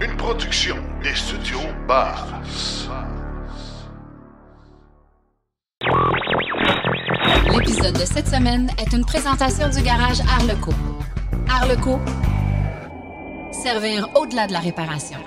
[0.00, 2.88] Une production des studios Bass.
[7.52, 10.72] L'épisode de cette semaine est une présentation du garage Arleco.
[11.48, 12.00] Arleco,
[13.52, 15.18] servir au-delà de la réparation.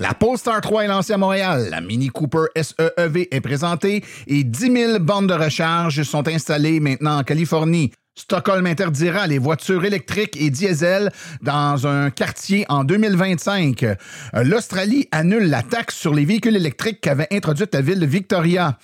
[0.00, 1.68] La Polestar 3 est lancée à Montréal.
[1.70, 7.18] La Mini Cooper SEEV est présentée et 10 000 bornes de recharge sont installées maintenant
[7.18, 7.92] en Californie.
[8.18, 13.84] Stockholm interdira les voitures électriques et diesel dans un quartier en 2025.
[13.84, 13.94] Euh,
[14.42, 18.76] L'Australie annule la taxe sur les véhicules électriques qu'avait introduite la ville de Victoria.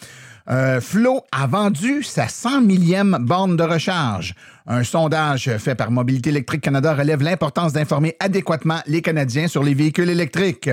[0.51, 4.35] Euh, Flo a vendu sa 100 millième borne de recharge.
[4.67, 9.73] Un sondage fait par Mobilité électrique Canada relève l'importance d'informer adéquatement les Canadiens sur les
[9.73, 10.71] véhicules électriques.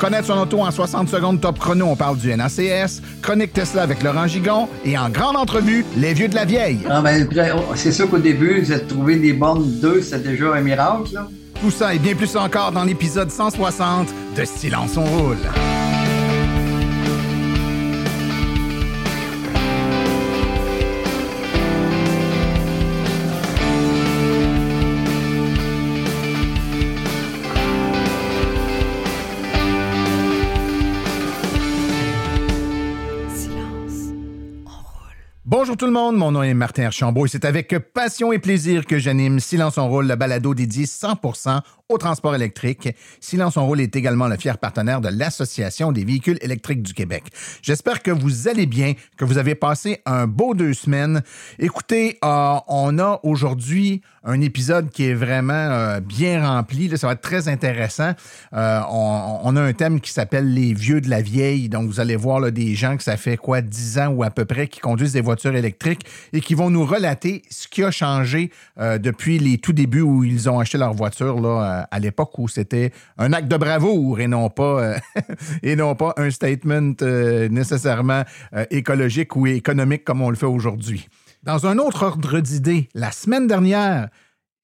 [0.00, 4.02] Connaître son auto en 60 secondes top chrono, on parle du NACS, chronique Tesla avec
[4.02, 6.80] Laurent Gigon et en grande entrevue, les vieux de la vieille.
[6.90, 7.28] Ah ben,
[7.76, 11.14] c'est sûr qu'au début, vous avez trouvé des bornes 2, c'est déjà un miracle.
[11.14, 11.28] Là.
[11.60, 15.36] Tout ça et bien plus encore dans l'épisode 160 de Silence on roule.
[35.62, 38.84] Bonjour tout le monde, mon nom est Martin Archambault et c'est avec passion et plaisir
[38.84, 41.60] que j'anime Silence on roule, le balado dédié 100%
[41.92, 42.88] au transport électrique.
[43.20, 47.24] Silence on roule est également le fier partenaire de l'Association des véhicules électriques du Québec.
[47.62, 51.22] J'espère que vous allez bien, que vous avez passé un beau deux semaines.
[51.58, 56.96] Écoutez, euh, on a aujourd'hui un épisode qui est vraiment euh, bien rempli.
[56.96, 58.12] Ça va être très intéressant.
[58.54, 61.68] Euh, on, a un thème qui s'appelle les vieux de la vieille.
[61.68, 64.44] Donc, vous allez voir des gens que ça fait quoi, 10 ans ou à peu
[64.44, 68.50] près, qui conduisent des voitures électriques et qui vont nous relater ce qui a changé
[68.78, 72.92] depuis les tout débuts où ils ont acheté leur voiture là, à l'époque où c'était
[73.18, 74.96] un acte de bravoure et non pas,
[75.62, 76.94] et non pas un statement
[77.50, 78.22] nécessairement
[78.70, 81.08] écologique ou économique comme on le fait aujourd'hui.
[81.42, 84.08] Dans un autre ordre d'idée, la semaine dernière,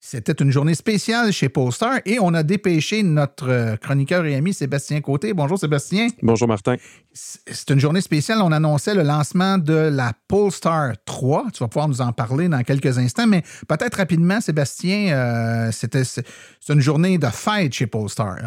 [0.01, 5.01] c'était une journée spéciale chez Polestar et on a dépêché notre chroniqueur et ami Sébastien
[5.01, 5.33] Côté.
[5.33, 6.07] Bonjour Sébastien.
[6.21, 6.75] Bonjour Martin.
[7.11, 8.39] C'est une journée spéciale.
[8.41, 11.47] On annonçait le lancement de la Polestar 3.
[11.53, 16.05] Tu vas pouvoir nous en parler dans quelques instants, mais peut-être rapidement, Sébastien, euh, c'était
[16.05, 16.23] c'est
[16.69, 18.37] une journée de fête chez Polestar.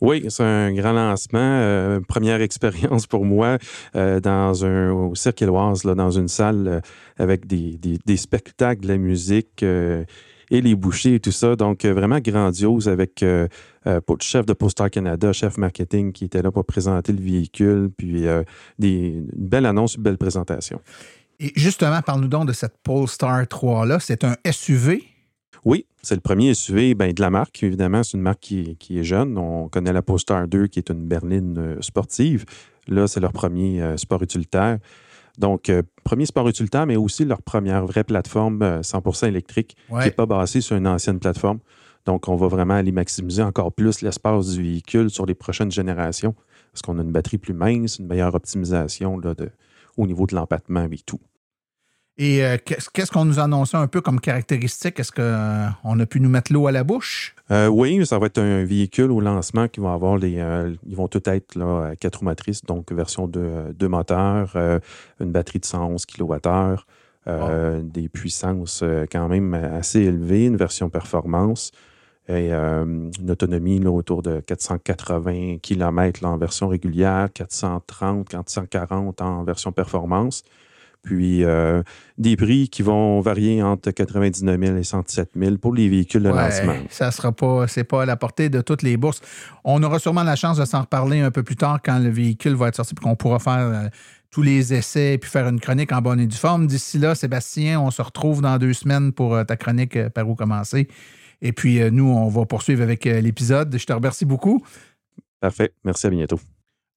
[0.00, 1.38] Oui, c'est un grand lancement.
[1.40, 3.58] Euh, première expérience pour moi
[3.94, 6.80] euh, dans un, au Cirque Éloise, là, dans une salle euh,
[7.18, 10.04] avec des, des, des, spectacles, de la musique euh,
[10.50, 11.56] et les bouchées et tout ça.
[11.56, 13.48] Donc, vraiment grandiose avec le
[14.20, 18.26] chef de Polestar Canada, chef marketing qui était là pour présenter le véhicule, puis
[18.78, 20.80] des, une belle annonce, une belle présentation.
[21.38, 23.98] Et justement, parle-nous donc de cette Polestar 3-là.
[24.00, 25.02] C'est un SUV?
[25.64, 27.62] Oui, c'est le premier SUV ben, de la marque.
[27.62, 29.36] Évidemment, c'est une marque qui, qui, est jeune.
[29.36, 32.44] On connaît la Polestar 2 qui est une berline sportive.
[32.88, 34.78] Là, c'est leur premier euh, sport utilitaire.
[35.38, 40.00] Donc, euh, premier sport utilitaire, mais aussi leur première vraie plateforme euh, 100% électrique ouais.
[40.00, 41.58] qui n'est pas basée sur une ancienne plateforme.
[42.06, 46.34] Donc, on va vraiment aller maximiser encore plus l'espace du véhicule sur les prochaines générations
[46.72, 49.50] parce qu'on a une batterie plus mince, une meilleure optimisation là, de,
[49.96, 51.20] au niveau de l'empattement et tout.
[52.18, 54.98] Et euh, qu'est-ce qu'on nous a annoncé un peu comme caractéristique?
[54.98, 57.34] Est-ce qu'on euh, a pu nous mettre l'eau à la bouche?
[57.50, 60.42] Euh, oui, ça va être un véhicule au lancement qui va avoir les.
[60.86, 64.78] Ils vont tout être là, quatre roues motrices, donc version de deux moteurs, euh,
[65.20, 66.76] une batterie de 111 kWh,
[67.26, 67.30] oh.
[67.82, 71.70] des puissances quand même assez élevées, une version performance
[72.28, 79.44] et une autonomie là, autour de 480 km là, en version régulière, 430, 440 en
[79.44, 80.42] version performance
[81.06, 81.84] puis euh,
[82.18, 86.30] des prix qui vont varier entre 99 000 et 107 000 pour les véhicules de
[86.30, 86.74] ouais, lancement.
[86.90, 89.20] Ça sera pas, c'est pas à la portée de toutes les bourses.
[89.64, 92.54] On aura sûrement la chance de s'en reparler un peu plus tard quand le véhicule
[92.54, 93.88] va être sorti, puis qu'on pourra faire euh,
[94.32, 96.66] tous les essais et puis faire une chronique en bonne et due forme.
[96.66, 100.34] D'ici là, Sébastien, on se retrouve dans deux semaines pour euh, ta chronique par où
[100.34, 100.88] commencer.
[101.40, 103.76] Et puis nous, on va poursuivre avec l'épisode.
[103.78, 104.64] Je te remercie beaucoup.
[105.40, 105.72] Parfait.
[105.84, 106.40] Merci, à bientôt.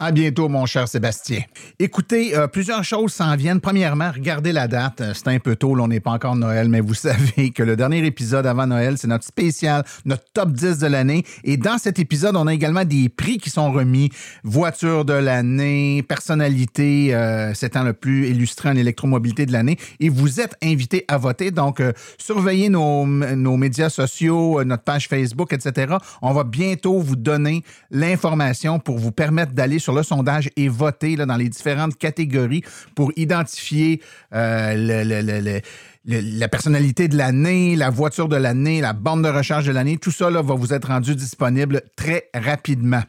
[0.02, 1.42] À bientôt, mon cher Sébastien.
[1.78, 3.60] Écoutez, euh, plusieurs choses s'en viennent.
[3.60, 5.04] Premièrement, regardez la date.
[5.14, 8.06] C'est un peu tôt, on n'est pas encore Noël, mais vous savez que le dernier
[8.06, 11.26] épisode avant Noël, c'est notre spécial, notre top 10 de l'année.
[11.44, 14.10] Et dans cet épisode, on a également des prix qui sont remis.
[14.46, 19.78] Voiture de l'année, personnalité, euh, s'étant le plus illustré en électromobilité de l'année.
[20.00, 21.52] Et vous êtes invités à voter.
[21.52, 25.98] Donc, euh, surveillez nos, nos médias sociaux, notre page Facebook, etc.
[26.22, 31.16] On va bientôt vous donner l'information pour vous permettre d'aller sur le sondage et voter
[31.16, 32.64] dans les différentes catégories
[32.96, 34.02] pour identifier
[34.34, 35.60] euh,
[36.06, 40.12] la personnalité de l'année, la voiture de l'année, la bande de recharge de l'année, tout
[40.12, 43.02] ça va vous être rendu disponible très rapidement.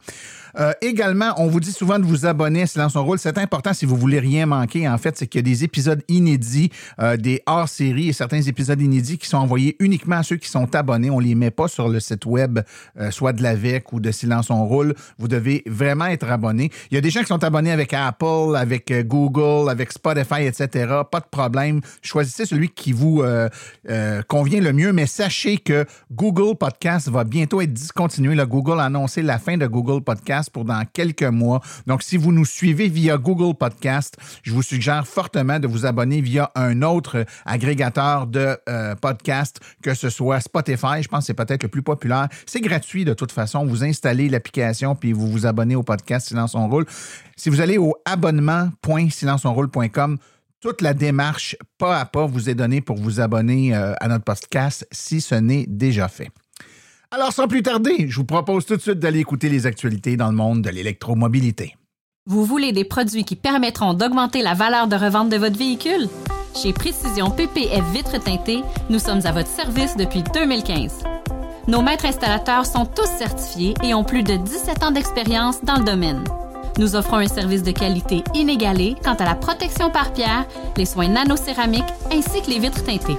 [0.58, 3.18] Euh, également, on vous dit souvent de vous abonner à Silence son rôle.
[3.18, 4.88] C'est important si vous voulez rien manquer.
[4.88, 6.70] En fait, c'est qu'il y a des épisodes inédits,
[7.00, 10.74] euh, des hors-séries et certains épisodes inédits qui sont envoyés uniquement à ceux qui sont
[10.74, 11.10] abonnés.
[11.10, 12.60] On les met pas sur le site web,
[12.98, 14.94] euh, soit de l'AVEC ou de Silence on roule.
[15.18, 16.70] Vous devez vraiment être abonné.
[16.90, 21.02] Il y a des gens qui sont abonnés avec Apple, avec Google, avec Spotify, etc.
[21.10, 21.80] Pas de problème.
[22.02, 23.22] Choisissez celui qui vous
[24.28, 28.34] convient le mieux, mais sachez que Google Podcast va bientôt être discontinué.
[28.34, 31.60] Le Google a annoncé la fin de Google Podcast pour dans quelques mois.
[31.86, 36.20] Donc, si vous nous suivez via Google Podcast, je vous suggère fortement de vous abonner
[36.20, 41.02] via un autre agrégateur de euh, podcast, que ce soit Spotify.
[41.02, 42.28] Je pense que c'est peut-être le plus populaire.
[42.46, 43.66] C'est gratuit de toute façon.
[43.66, 46.86] Vous installez l'application puis vous vous abonnez au podcast Silence on roule.
[47.36, 50.18] Si vous allez au abonnement.silenceonroule.com,
[50.60, 54.24] toute la démarche pas à pas vous est donnée pour vous abonner euh, à notre
[54.24, 56.30] podcast si ce n'est déjà fait.
[57.12, 60.28] Alors, sans plus tarder, je vous propose tout de suite d'aller écouter les actualités dans
[60.28, 61.76] le monde de l'électromobilité.
[62.26, 66.08] Vous voulez des produits qui permettront d'augmenter la valeur de revente de votre véhicule?
[66.54, 71.02] Chez Précision PPF Vitres teintées, nous sommes à votre service depuis 2015.
[71.66, 75.84] Nos maîtres installateurs sont tous certifiés et ont plus de 17 ans d'expérience dans le
[75.84, 76.22] domaine.
[76.78, 80.46] Nous offrons un service de qualité inégalé quant à la protection par pierre,
[80.76, 81.82] les soins nanocéramiques
[82.12, 83.18] ainsi que les vitres teintées.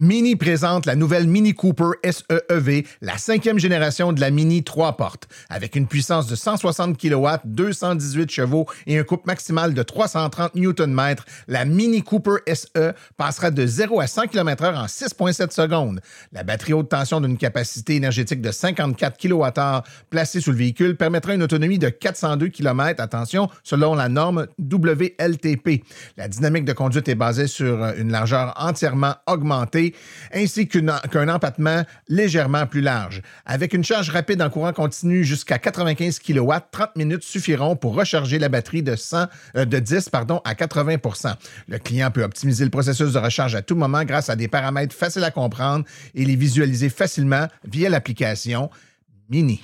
[0.00, 5.26] Mini présente la nouvelle Mini Cooper SEEV, la cinquième génération de la Mini 3 portes.
[5.48, 11.16] Avec une puissance de 160 kW, 218 chevaux et un couple maximal de 330 Nm,
[11.48, 16.00] la Mini Cooper SE passera de 0 à 100 km/h en 6,7 secondes.
[16.30, 21.34] La batterie haute tension d'une capacité énergétique de 54 kWh placée sous le véhicule permettra
[21.34, 25.82] une autonomie de 402 km, attention, selon la norme WLTP.
[26.16, 29.87] La dynamique de conduite est basée sur une largeur entièrement augmentée
[30.32, 33.22] ainsi qu'un empattement légèrement plus large.
[33.46, 38.38] Avec une charge rapide en courant continu jusqu'à 95 kW, 30 minutes suffiront pour recharger
[38.38, 39.26] la batterie de, 100,
[39.56, 41.34] euh, de 10 pardon, à 80%
[41.68, 44.94] Le client peut optimiser le processus de recharge à tout moment grâce à des paramètres
[44.94, 48.70] faciles à comprendre et les visualiser facilement via l'application
[49.28, 49.60] Mini.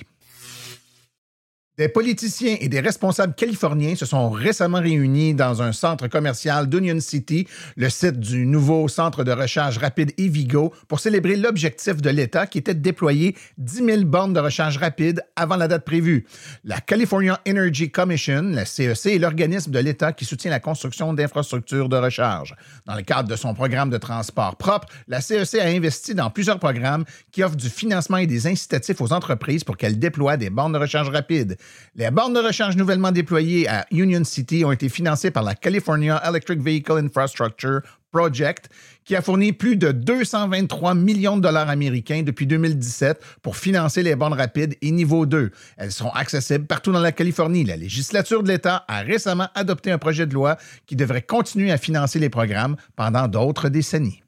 [1.77, 7.01] Des politiciens et des responsables californiens se sont récemment réunis dans un centre commercial d'Union
[7.01, 12.47] City, le site du nouveau centre de recharge rapide Evigo, pour célébrer l'objectif de l'État
[12.47, 16.25] qui était de déployer 10 000 bornes de recharge rapide avant la date prévue.
[16.63, 21.89] La California Energy Commission, la CEC, est l'organisme de l'État qui soutient la construction d'infrastructures
[21.89, 22.55] de recharge.
[22.85, 26.59] Dans le cadre de son programme de transport propre, la CEC a investi dans plusieurs
[26.59, 27.03] programmes
[27.33, 30.79] qui offrent du financement et des incitatifs aux entreprises pour qu'elles déploient des bornes de
[30.79, 31.57] recharge rapide.
[31.95, 36.21] Les bornes de recharge nouvellement déployées à Union City ont été financées par la California
[36.27, 37.81] Electric Vehicle Infrastructure
[38.11, 38.69] Project,
[39.03, 44.15] qui a fourni plus de 223 millions de dollars américains depuis 2017 pour financer les
[44.15, 45.51] bornes rapides et niveau 2.
[45.77, 47.63] Elles seront accessibles partout dans la Californie.
[47.63, 51.77] La législature de l'État a récemment adopté un projet de loi qui devrait continuer à
[51.77, 54.24] financer les programmes pendant d'autres décennies.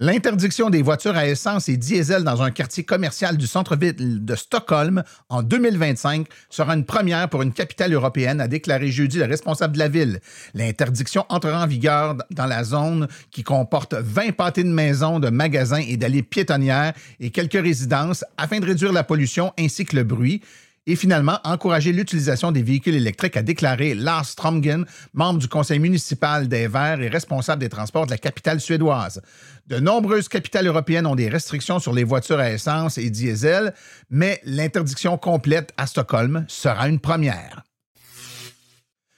[0.00, 5.04] L'interdiction des voitures à essence et diesel dans un quartier commercial du centre-ville de Stockholm
[5.28, 9.78] en 2025 sera une première pour une capitale européenne, a déclaré jeudi le responsable de
[9.78, 10.18] la ville.
[10.52, 15.84] L'interdiction entrera en vigueur dans la zone qui comporte 20 pâtés de maisons, de magasins
[15.86, 20.42] et d'allées piétonnières et quelques résidences afin de réduire la pollution ainsi que le bruit
[20.86, 26.48] et finalement encourager l'utilisation des véhicules électriques, a déclaré Lars Stromgen, membre du conseil municipal
[26.48, 29.22] des Verts et responsable des transports de la capitale suédoise.
[29.66, 33.72] De nombreuses capitales européennes ont des restrictions sur les voitures à essence et diesel,
[34.10, 37.64] mais l'interdiction complète à Stockholm sera une première.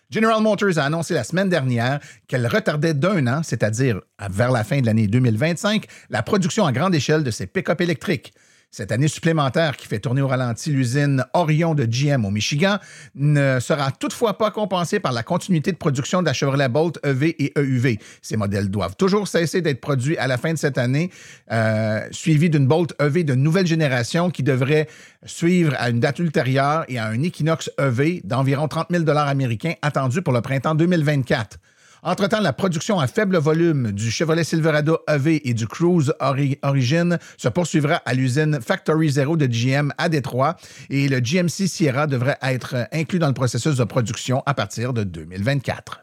[0.08, 4.80] General Motors a annoncé la semaine dernière qu'elle retardait d'un an, c'est-à-dire vers la fin
[4.80, 8.32] de l'année 2025, la production à grande échelle de ses pick-up électriques.
[8.70, 12.78] Cette année supplémentaire qui fait tourner au ralenti l'usine Orion de GM au Michigan
[13.14, 17.34] ne sera toutefois pas compensée par la continuité de production de la Chevrolet Bolt EV
[17.38, 17.98] et EUV.
[18.20, 21.10] Ces modèles doivent toujours cesser d'être produits à la fin de cette année,
[21.52, 24.88] euh, suivi d'une Bolt EV de nouvelle génération qui devrait
[25.24, 30.22] suivre à une date ultérieure et à un Equinox EV d'environ 30 000 américains attendu
[30.22, 31.58] pour le printemps 2024.
[32.02, 37.48] Entre-temps, la production à faible volume du Chevrolet Silverado EV et du Cruise Origin se
[37.48, 40.56] poursuivra à l'usine Factory Zero de GM à Détroit
[40.90, 45.04] et le GMC Sierra devrait être inclus dans le processus de production à partir de
[45.04, 46.02] 2024.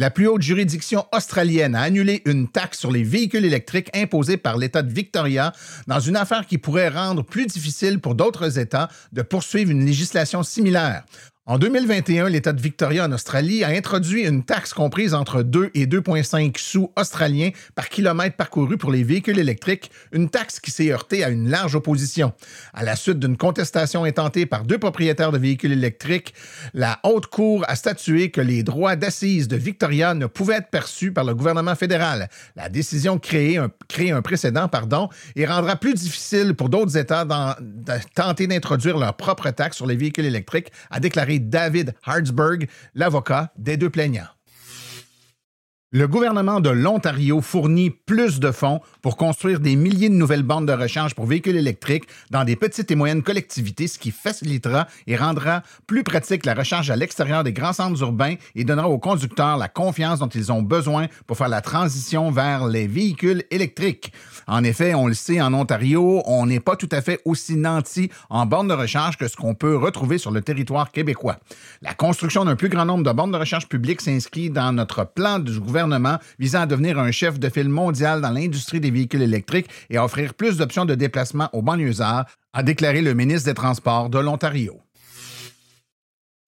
[0.00, 4.56] La plus haute juridiction australienne a annulé une taxe sur les véhicules électriques imposée par
[4.56, 5.52] l'État de Victoria
[5.88, 10.42] dans une affaire qui pourrait rendre plus difficile pour d'autres États de poursuivre une législation
[10.42, 11.04] similaire.
[11.50, 15.86] En 2021, l'État de Victoria en Australie a introduit une taxe comprise entre 2 et
[15.86, 21.24] 2,5 sous australiens par kilomètre parcouru pour les véhicules électriques, une taxe qui s'est heurtée
[21.24, 22.32] à une large opposition.
[22.72, 26.34] À la suite d'une contestation intentée par deux propriétaires de véhicules électriques,
[26.72, 31.10] la Haute Cour a statué que les droits d'assises de Victoria ne pouvaient être perçus
[31.10, 32.28] par le gouvernement fédéral.
[32.54, 34.70] La décision crée un, précédent
[35.34, 39.96] et rendra plus difficile pour d'autres États de tenter d'introduire leur propre taxe sur les
[39.96, 44.28] véhicules électriques, a déclaré David Hartsburg, l'avocat des deux plaignants.
[45.92, 50.68] Le gouvernement de l'Ontario fournit plus de fonds pour construire des milliers de nouvelles bandes
[50.68, 55.16] de recharge pour véhicules électriques dans des petites et moyennes collectivités, ce qui facilitera et
[55.16, 59.56] rendra plus pratique la recharge à l'extérieur des grands centres urbains et donnera aux conducteurs
[59.56, 64.12] la confiance dont ils ont besoin pour faire la transition vers les véhicules électriques.
[64.46, 68.10] En effet, on le sait, en Ontario, on n'est pas tout à fait aussi nanti
[68.28, 71.38] en bornes de recharge que ce qu'on peut retrouver sur le territoire québécois.
[71.82, 75.40] La construction d'un plus grand nombre de bornes de recharge publiques s'inscrit dans notre plan
[75.40, 75.79] du gouvernement
[76.38, 80.04] visant à devenir un chef de file mondial dans l'industrie des véhicules électriques et à
[80.04, 84.80] offrir plus d'options de déplacement aux banlieusards, a déclaré le ministre des Transports de l'Ontario.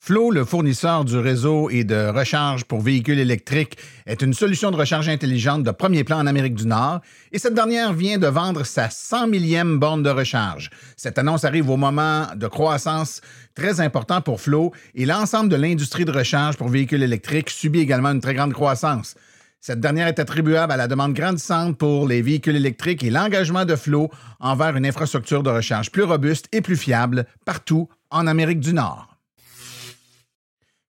[0.05, 4.77] Flow, le fournisseur du réseau et de recharge pour véhicules électriques, est une solution de
[4.77, 8.67] recharge intelligente de premier plan en Amérique du Nord et cette dernière vient de vendre
[8.67, 10.71] sa 100 millième borne de recharge.
[10.97, 13.21] Cette annonce arrive au moment de croissance
[13.55, 18.11] très important pour Flow et l'ensemble de l'industrie de recharge pour véhicules électriques subit également
[18.11, 19.15] une très grande croissance.
[19.61, 23.77] Cette dernière est attribuable à la demande grandissante pour les véhicules électriques et l'engagement de
[23.77, 28.75] Flow envers une infrastructure de recharge plus robuste et plus fiable partout en Amérique du
[28.75, 29.12] Nord.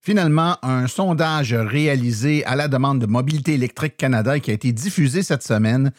[0.06, 5.24] Finalement, un sondage réalisé à la demande de Mobilité électrique Canada qui a été diffusé
[5.24, 5.94] cette semaine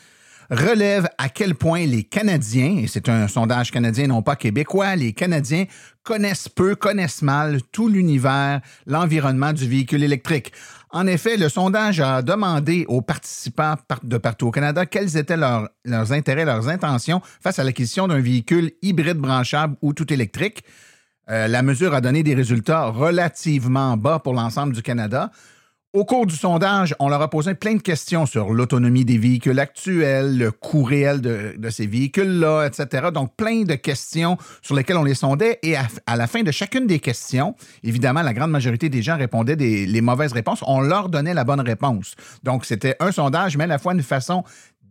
[0.50, 5.14] relève à quel point les Canadiens, et c'est un sondage canadien non pas québécois, les
[5.14, 5.64] Canadiens
[6.02, 10.52] connaissent peu, connaissent mal tout l'univers, l'environnement du véhicule électrique.
[10.90, 15.70] En effet, le sondage a demandé aux participants de partout au Canada quels étaient leurs,
[15.86, 20.62] leurs intérêts, leurs intentions face à l'acquisition d'un véhicule hybride branchable ou tout électrique.
[21.30, 25.30] Euh, la mesure a donné des résultats relativement bas pour l'ensemble du Canada.
[25.94, 29.60] Au cours du sondage, on leur a posé plein de questions sur l'autonomie des véhicules
[29.60, 33.10] actuels, le coût réel de, ces véhicules-là, etc.
[33.14, 35.60] Donc, plein de questions sur lesquelles on les sondait.
[35.62, 37.54] Et à, la fin de chacune des questions,
[37.84, 40.64] évidemment, la grande majorité des gens répondaient des, les mauvaises réponses.
[40.66, 42.16] On leur donnait la bonne réponse.
[42.42, 44.42] Donc, c'était un sondage, mais à la fois une façon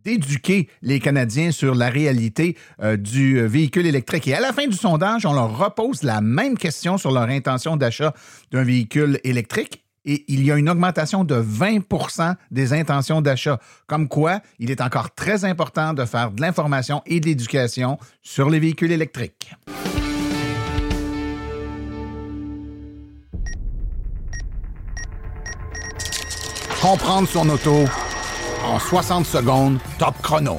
[0.03, 4.27] d'éduquer les Canadiens sur la réalité euh, du euh, véhicule électrique.
[4.27, 7.77] Et à la fin du sondage, on leur repose la même question sur leur intention
[7.77, 8.13] d'achat
[8.51, 9.83] d'un véhicule électrique.
[10.05, 13.59] Et il y a une augmentation de 20% des intentions d'achat.
[13.87, 18.49] Comme quoi, il est encore très important de faire de l'information et de l'éducation sur
[18.49, 19.53] les véhicules électriques.
[26.81, 27.85] Comprendre son auto
[28.63, 30.57] en 60 secondes, top chrono.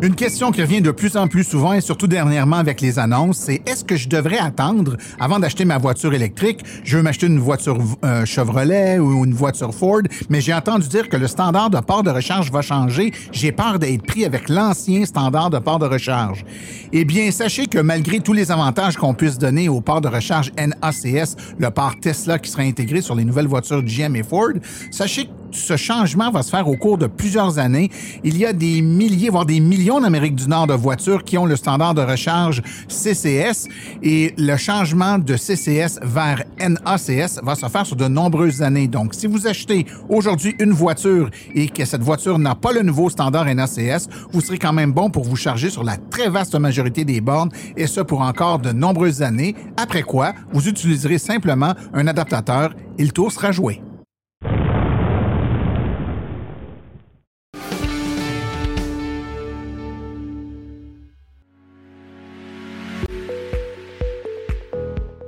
[0.00, 3.36] Une question qui revient de plus en plus souvent et surtout dernièrement avec les annonces,
[3.36, 6.64] c'est est-ce que je devrais attendre avant d'acheter ma voiture électrique?
[6.82, 11.08] Je veux m'acheter une voiture euh, Chevrolet ou une voiture Ford, mais j'ai entendu dire
[11.08, 13.12] que le standard de port de recharge va changer.
[13.30, 16.44] J'ai peur d'être pris avec l'ancien standard de port de recharge.
[16.92, 20.50] Eh bien, sachez que malgré tous les avantages qu'on puisse donner au port de recharge
[20.56, 24.50] NACS, le port Tesla qui sera intégré sur les nouvelles voitures GM et Ford,
[24.90, 27.90] sachez ce changement va se faire au cours de plusieurs années.
[28.24, 31.46] Il y a des milliers, voire des millions d'Amérique du Nord de voitures qui ont
[31.46, 33.68] le standard de recharge CCS
[34.02, 38.88] et le changement de CCS vers NACS va se faire sur de nombreuses années.
[38.88, 43.10] Donc, si vous achetez aujourd'hui une voiture et que cette voiture n'a pas le nouveau
[43.10, 47.04] standard NACS, vous serez quand même bon pour vous charger sur la très vaste majorité
[47.04, 52.06] des bornes et ce pour encore de nombreuses années, après quoi vous utiliserez simplement un
[52.06, 53.82] adaptateur et le tour sera joué.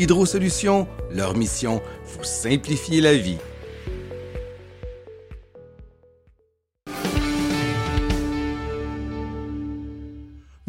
[0.00, 3.36] Hydro Solutions, leur mission, vous simplifier la vie.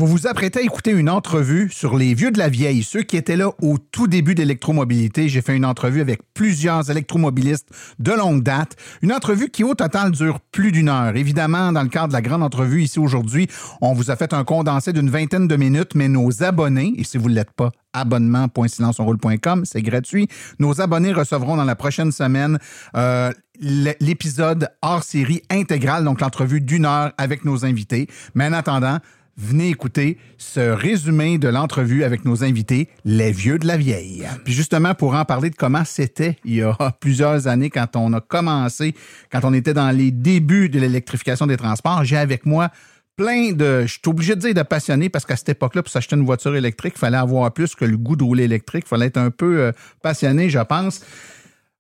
[0.02, 3.18] Vous vous apprêtez à écouter une entrevue sur les vieux de la vieille, ceux qui
[3.18, 4.44] étaient là au tout début de.
[5.28, 8.78] J'ai fait une entrevue avec plusieurs électromobilistes de longue date.
[9.04, 11.16] Une entrevue qui au total dure plus d'une heure.
[11.16, 13.48] Évidemment, dans le cadre de la grande entrevue ici aujourd'hui,
[13.80, 17.20] on vous a fait un condensé d'une vingtaine de minutes, mais nos abonnés, et si
[17.20, 20.28] vous ne l'êtes pas, abonnement.silenceonroule.com, c'est gratuit.
[20.58, 22.58] Nos abonnés recevront dans la prochaine semaine
[22.98, 28.08] euh, l'épisode hors série intégral, donc l'entrevue d'une heure avec nos invités.
[28.34, 28.98] Mais en attendant,
[29.38, 34.28] venez écouter ce résumé de l'entrevue avec nos invités, les vieux de la vieille.
[34.44, 38.14] Puis justement, pour en parler de comment c'était il y a plusieurs années quand on
[38.14, 38.96] a commencé,
[39.32, 42.70] quand on était dans les débuts de l'électrification des transports, j'ai avec moi
[43.16, 43.84] plein de...
[43.84, 46.56] Je suis obligé de dire de passionnés parce qu'à cette époque-là, pour s'acheter une voiture
[46.56, 48.84] électrique, il fallait avoir plus que le goût de rouler électrique.
[48.86, 49.72] Il fallait être un peu euh,
[50.02, 51.02] passionné, je pense.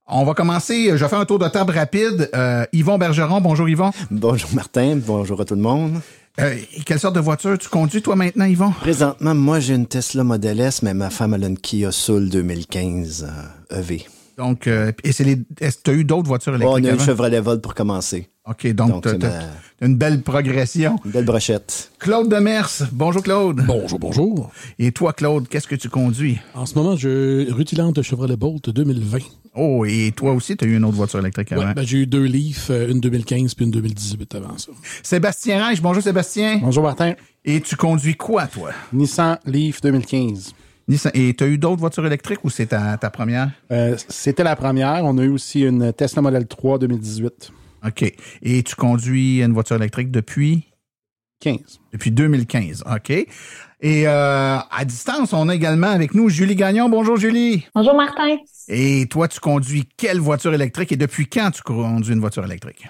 [0.07, 0.89] On va commencer.
[0.89, 2.29] Je vais faire un tour de table rapide.
[2.35, 3.91] Euh, Yvon Bergeron, bonjour Yvon.
[4.09, 6.01] Bonjour Martin, bonjour à tout le monde.
[6.39, 8.71] Euh, quelle sorte de voiture tu conduis, toi, maintenant, Yvon?
[8.71, 12.29] Présentement, moi, j'ai une Tesla Model S, mais ma femme, elle a une Kia Soul
[12.29, 13.27] 2015
[13.69, 14.05] EV.
[14.41, 15.37] Donc, euh, et c'est les.
[15.59, 16.83] Est-ce que tu as eu d'autres voitures électriques?
[16.83, 18.27] on a une Chevrolet Volt pour commencer.
[18.49, 19.41] OK, donc, tu as,
[19.81, 20.97] une belle progression.
[21.05, 21.91] Une belle brochette.
[21.99, 22.71] Claude Demers.
[22.91, 23.61] Bonjour, Claude.
[23.67, 24.51] Bonjour, bonjour.
[24.79, 26.39] Et toi, Claude, qu'est-ce que tu conduis?
[26.55, 29.19] En ce moment, je rutilante Chevrolet Bolt 2020.
[29.53, 31.67] Oh, et toi aussi, tu as eu une autre voiture électrique avant?
[31.67, 34.71] Ouais, ben, j'ai eu deux Leaf, euh, une 2015 puis une 2018 avant ça.
[35.03, 35.81] Sébastien Reich.
[35.83, 36.57] Bonjour, Sébastien.
[36.63, 37.13] Bonjour, Martin.
[37.45, 38.71] Et tu conduis quoi, toi?
[38.91, 40.53] Nissan Leaf 2015.
[40.91, 41.11] Nissan.
[41.15, 43.49] Et tu as eu d'autres voitures électriques ou c'est ta, ta, première?
[43.71, 45.03] Euh, c'était la première.
[45.05, 47.51] On a eu aussi une Tesla Model 3 2018.
[47.87, 48.13] OK.
[48.41, 50.65] Et tu conduis une voiture électrique depuis?
[51.39, 51.79] 15.
[51.93, 52.83] Depuis 2015.
[52.93, 53.09] OK.
[53.09, 53.27] Et
[54.07, 56.87] euh, à distance, on a également avec nous Julie Gagnon.
[56.89, 57.65] Bonjour Julie.
[57.73, 58.37] Bonjour Martin.
[58.67, 62.85] Et toi, tu conduis quelle voiture électrique et depuis quand tu conduis une voiture électrique?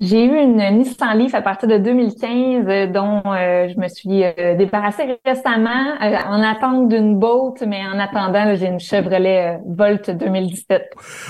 [0.00, 4.24] J'ai eu une Nissan Leaf à partir de 2015 euh, dont euh, je me suis
[4.24, 10.10] euh, débarrassée récemment euh, en attente d'une Bolt, mais en attendant, j'ai une Chevrolet Volt
[10.10, 10.82] 2017.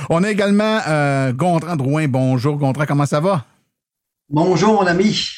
[0.08, 0.78] On a également
[1.34, 2.08] Gontran Drouin.
[2.08, 3.44] Bonjour Gontran, comment ça va?
[4.30, 5.28] Bonjour mon ami.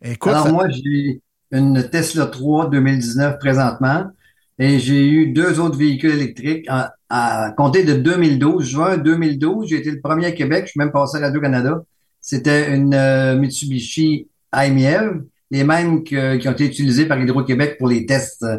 [0.00, 4.04] Écoute, Alors ça- moi, j'ai une Tesla 3 2019 présentement
[4.60, 8.64] et j'ai eu deux autres véhicules électriques à, à compter de 2012.
[8.64, 10.66] Juin 2012, j'ai été le premier à Québec.
[10.66, 11.82] Je suis même passé à Radio-Canada.
[12.20, 17.88] C'était une euh, Mitsubishi IMEV, les mêmes que- qui ont été utilisées par Hydro-Québec pour
[17.88, 18.58] les tests euh,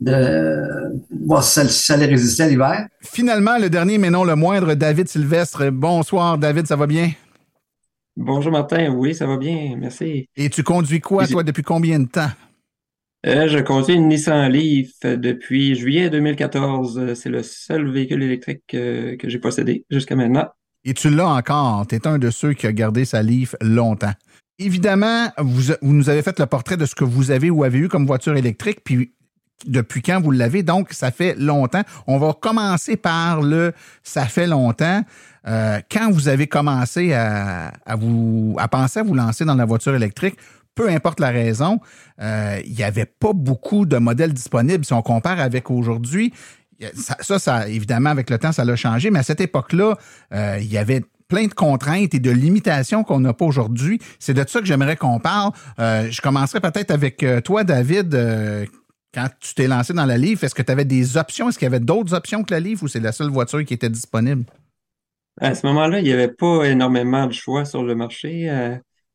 [0.00, 0.92] de
[1.24, 2.86] voir si ça, allait résister à l'hiver.
[3.02, 5.70] Finalement, le dernier, mais non le moindre, David Sylvestre.
[5.70, 7.12] Bonsoir David, ça va bien?
[8.16, 10.28] Bonjour Martin, oui, ça va bien, merci.
[10.36, 12.30] Et tu conduis quoi, toi, depuis combien de temps?
[13.26, 16.98] Euh, je conduis une Nissan Leaf depuis juillet 2014.
[16.98, 20.48] Euh, C'est le seul véhicule électrique que j'ai possédé jusqu'à maintenant.
[20.84, 21.86] Et tu l'as encore.
[21.86, 24.12] Tu es un de ceux qui a gardé sa Leaf longtemps.
[24.58, 27.88] Évidemment, vous, nous avez fait le portrait de ce que vous avez ou avez eu
[27.88, 29.12] comme voiture électrique, puis
[29.66, 30.62] depuis quand vous l'avez.
[30.62, 31.82] Donc, ça fait longtemps.
[32.06, 35.02] On va commencer par le ça fait longtemps.
[35.46, 37.72] Euh, quand vous avez commencé à
[38.70, 40.36] penser à vous lancer dans la voiture électrique,
[40.74, 41.80] peu importe la raison,
[42.20, 44.84] euh, il n'y avait pas beaucoup de modèles disponibles.
[44.84, 46.32] Si on compare avec aujourd'hui,
[46.94, 49.96] ça, ça, évidemment, avec le temps, ça l'a changé, mais à cette époque-là,
[50.32, 54.00] euh, il y avait plein de contraintes et de limitations qu'on n'a pas aujourd'hui.
[54.18, 55.52] C'est de ça que j'aimerais qu'on parle.
[55.78, 58.14] Euh, je commencerai peut-être avec euh, toi, David.
[59.12, 61.48] Quand tu t'es lancé dans la livre, est-ce que tu avais des options?
[61.48, 63.72] Est-ce qu'il y avait d'autres options que la livre ou c'est la seule voiture qui
[63.72, 64.44] était disponible?
[65.40, 68.50] À ce moment-là, il n'y avait pas énormément de choix sur le marché.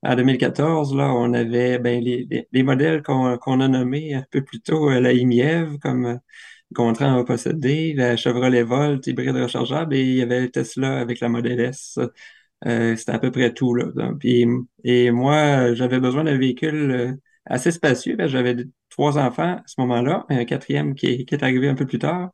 [0.01, 4.61] en 2014, là, on avait ben, les, les, modèles qu'on a nommés un peu plus
[4.61, 6.19] tôt, la IMIEV, comme
[6.71, 11.29] Gontran a possédé, la Chevrolet Volt hybride rechargeable et il y avait Tesla avec la
[11.29, 11.97] Model S.
[12.65, 13.73] Euh, c'était à peu près tout.
[13.73, 13.87] Là.
[14.83, 17.13] et moi, j'avais besoin d'un véhicule euh,
[17.45, 18.17] assez spacieux.
[18.27, 18.55] J'avais
[18.89, 22.31] trois enfants à ce moment-là, un quatrième qui est, arrivé un peu plus tard.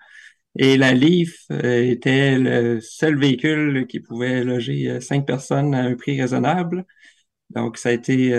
[0.57, 5.95] Et la Leaf euh, était le seul véhicule qui pouvait loger cinq personnes à un
[5.95, 6.85] prix raisonnable.
[7.51, 8.33] Donc, ça a été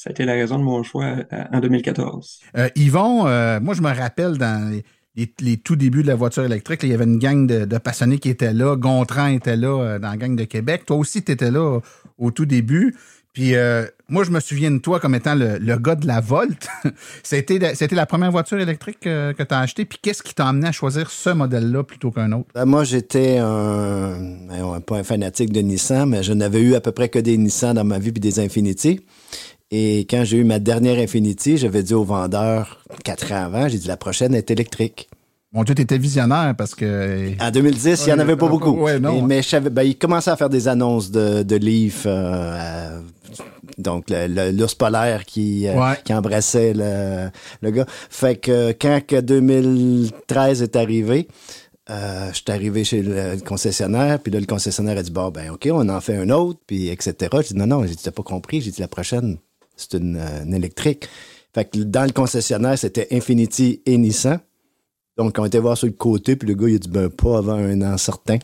[0.00, 2.40] ça a été la raison de mon choix euh, en 2014.
[2.56, 4.80] Euh, Yvon, euh, moi, je me rappelle dans
[5.14, 8.30] les, tout débuts de la voiture électrique, il y avait une gang de, passionnés qui
[8.30, 8.76] étaient là.
[8.76, 10.86] Gontran était là dans la gang de Québec.
[10.86, 11.80] Toi aussi, tu étais là
[12.16, 12.96] au, tout début.
[13.34, 13.52] Puis
[14.08, 16.66] moi, je me souviens de toi comme étant le, gars de la Volt.
[17.22, 19.84] c'était, c'était la première voiture électrique que, tu as achetée.
[19.84, 22.48] Puis qu'est-ce qui t'a amené à choisir ce modèle-là plutôt qu'un autre?
[22.54, 24.16] Ben, moi, j'étais un,
[24.48, 27.36] ben, pas un fanatique de Nissan, mais je n'avais eu à peu près que des
[27.36, 29.00] Nissan dans ma vie puis des Infiniti.
[29.70, 33.78] Et quand j'ai eu ma dernière Infinity, j'avais dit au vendeur, quatre ans avant, j'ai
[33.78, 35.08] dit la prochaine est électrique.
[35.52, 37.32] Mon Dieu, t'étais visionnaire parce que.
[37.40, 38.86] En 2010, il n'y en avait pas beaucoup.
[39.26, 42.02] mais je savais, ben, il commençait à faire des annonces de, de livres.
[42.06, 43.00] Euh,
[43.78, 47.30] donc, l'ours polaire qui, euh, qui embrassait le,
[47.62, 47.86] le, gars.
[47.88, 51.26] Fait que quand que 2013 est arrivé,
[51.90, 55.50] euh, je suis arrivé chez le concessionnaire, puis là, le concessionnaire a dit Bon, ben,
[55.50, 57.14] OK, on en fait un autre, puis etc.
[57.38, 58.60] J'ai dit Non, non, j'ai dit T'as pas compris.
[58.60, 59.38] J'ai dit La prochaine,
[59.80, 61.08] c'est euh, une, électrique.
[61.54, 64.40] Fait que dans le concessionnaire, c'était Infinity et Nissan.
[65.16, 67.38] Donc, on était voir sur le côté, puis le gars, il a dit, ben, pas
[67.38, 68.38] avant un an certain.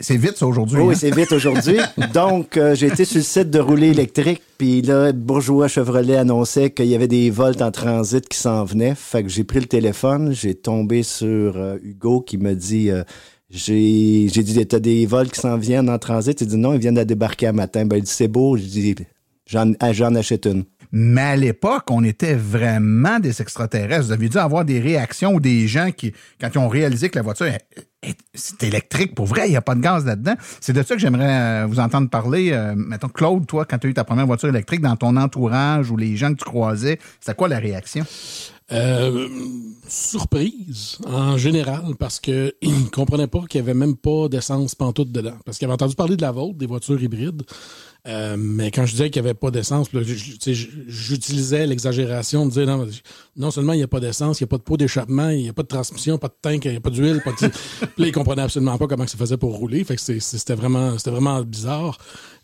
[0.00, 0.80] C'est vite, ça, aujourd'hui.
[0.80, 0.98] Oui, hein?
[0.98, 1.76] c'est vite aujourd'hui.
[2.14, 6.70] Donc, euh, j'ai été sur le site de rouler électrique, puis là, Bourgeois Chevrolet annonçait
[6.70, 8.94] qu'il y avait des volts en transit qui s'en venaient.
[8.94, 12.90] Fait que j'ai pris le téléphone, j'ai tombé sur euh, Hugo qui me dit
[13.50, 16.40] j'ai dit, t'as des vols qui s'en viennent en transit?
[16.40, 17.86] Il dit non, ils viennent de débarquer à matin.
[17.86, 18.56] Ben, il dit, c'est beau.
[18.56, 18.94] Je dis,
[19.54, 20.64] ah, j'en achète une.
[20.92, 24.06] Mais à l'époque, on était vraiment des extraterrestres.
[24.06, 27.16] Vous avez dû avoir des réactions ou des gens qui, quand ils ont réalisé que
[27.16, 27.46] la voiture
[28.34, 30.34] c'est électrique pour vrai, il n'y a pas de gaz là-dedans.
[30.60, 32.52] C'est de ça que j'aimerais euh, vous entendre parler.
[32.52, 35.90] Euh, mettons, Claude, toi, quand tu as eu ta première voiture électrique dans ton entourage
[35.90, 38.04] ou les gens que tu croisais, c'était quoi la réaction?
[38.72, 39.28] Euh,
[39.86, 45.12] surprise en général parce que ne comprenaient pas qu'il y avait même pas d'essence pantoute
[45.12, 47.42] dedans parce qu'ils avaient entendu parler de la vôtre des voitures hybrides
[48.06, 49.88] euh, mais quand je disais qu'il n'y avait pas d'essence,
[50.86, 52.86] j'utilisais l'exagération de dire non,
[53.36, 55.42] non seulement il n'y a pas d'essence, il n'y a pas de pot d'échappement, il
[55.42, 57.36] n'y a pas de transmission, pas de tank, il n'y a pas d'huile, pas de.
[57.48, 59.82] puis là, ils comprenaient absolument pas comment ça faisait pour rouler.
[59.82, 61.98] Fait que c'était vraiment, c'était vraiment bizarre.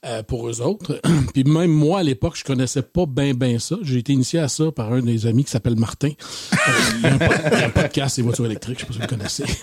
[0.04, 1.00] Euh, pour eux autres.
[1.32, 3.76] Puis même moi, à l'époque, je connaissais pas bien ben ça.
[3.82, 6.08] J'ai été initié à ça par un des amis qui s'appelle Martin.
[6.08, 6.56] Euh,
[6.96, 9.06] il, y a un, a un, podcast des voitures électriques, je sais pas si vous
[9.06, 9.44] connaissez.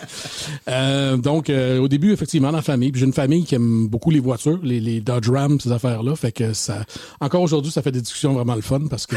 [0.67, 2.91] Euh, donc, au début, effectivement, dans la famille.
[2.91, 6.15] Puis j'ai une famille qui aime beaucoup les voitures, les, les Dodge Ram, ces affaires-là.
[6.15, 6.85] Fait que ça,
[7.19, 9.15] encore aujourd'hui, ça fait des discussions vraiment le fun parce que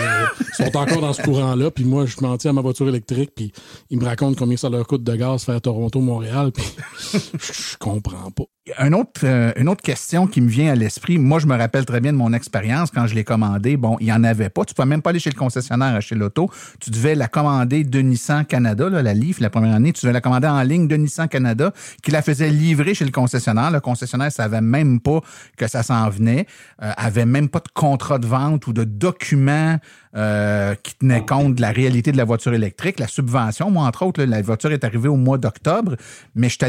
[0.57, 1.71] sont encore dans ce courant-là.
[1.71, 3.33] Puis moi, je m'en tiens à ma voiture électrique.
[3.37, 3.53] Puis
[3.91, 6.53] ils me racontent combien ça leur coûte de gaz faire Toronto-Montréal.
[6.53, 6.65] Puis
[7.13, 8.45] je comprends pas.
[8.79, 9.25] Un autre,
[9.57, 12.18] une autre question qui me vient à l'esprit moi, je me rappelle très bien de
[12.18, 13.77] mon expérience quand je l'ai commandé.
[13.77, 14.64] Bon, il n'y en avait pas.
[14.64, 16.51] Tu ne pouvais même pas aller chez le concessionnaire acheter l'auto.
[16.81, 19.92] Tu devais la commander de Nissan Canada, la Leaf, la première année.
[19.92, 21.72] Tu devais la commander en ligne de Nissan Canada,
[22.03, 23.70] qui la faisait livrer chez le concessionnaire.
[23.70, 25.20] Le concessionnaire ne savait même pas
[25.57, 26.46] que ça s'en venait,
[26.83, 29.79] euh, avait même pas de contrat de vente ou de document
[30.14, 33.70] euh, qui tenait compte de la réalité de la voiture électrique, la subvention.
[33.70, 35.96] Moi, entre autres, la voiture est arrivée au mois d'octobre,
[36.35, 36.64] mais je suis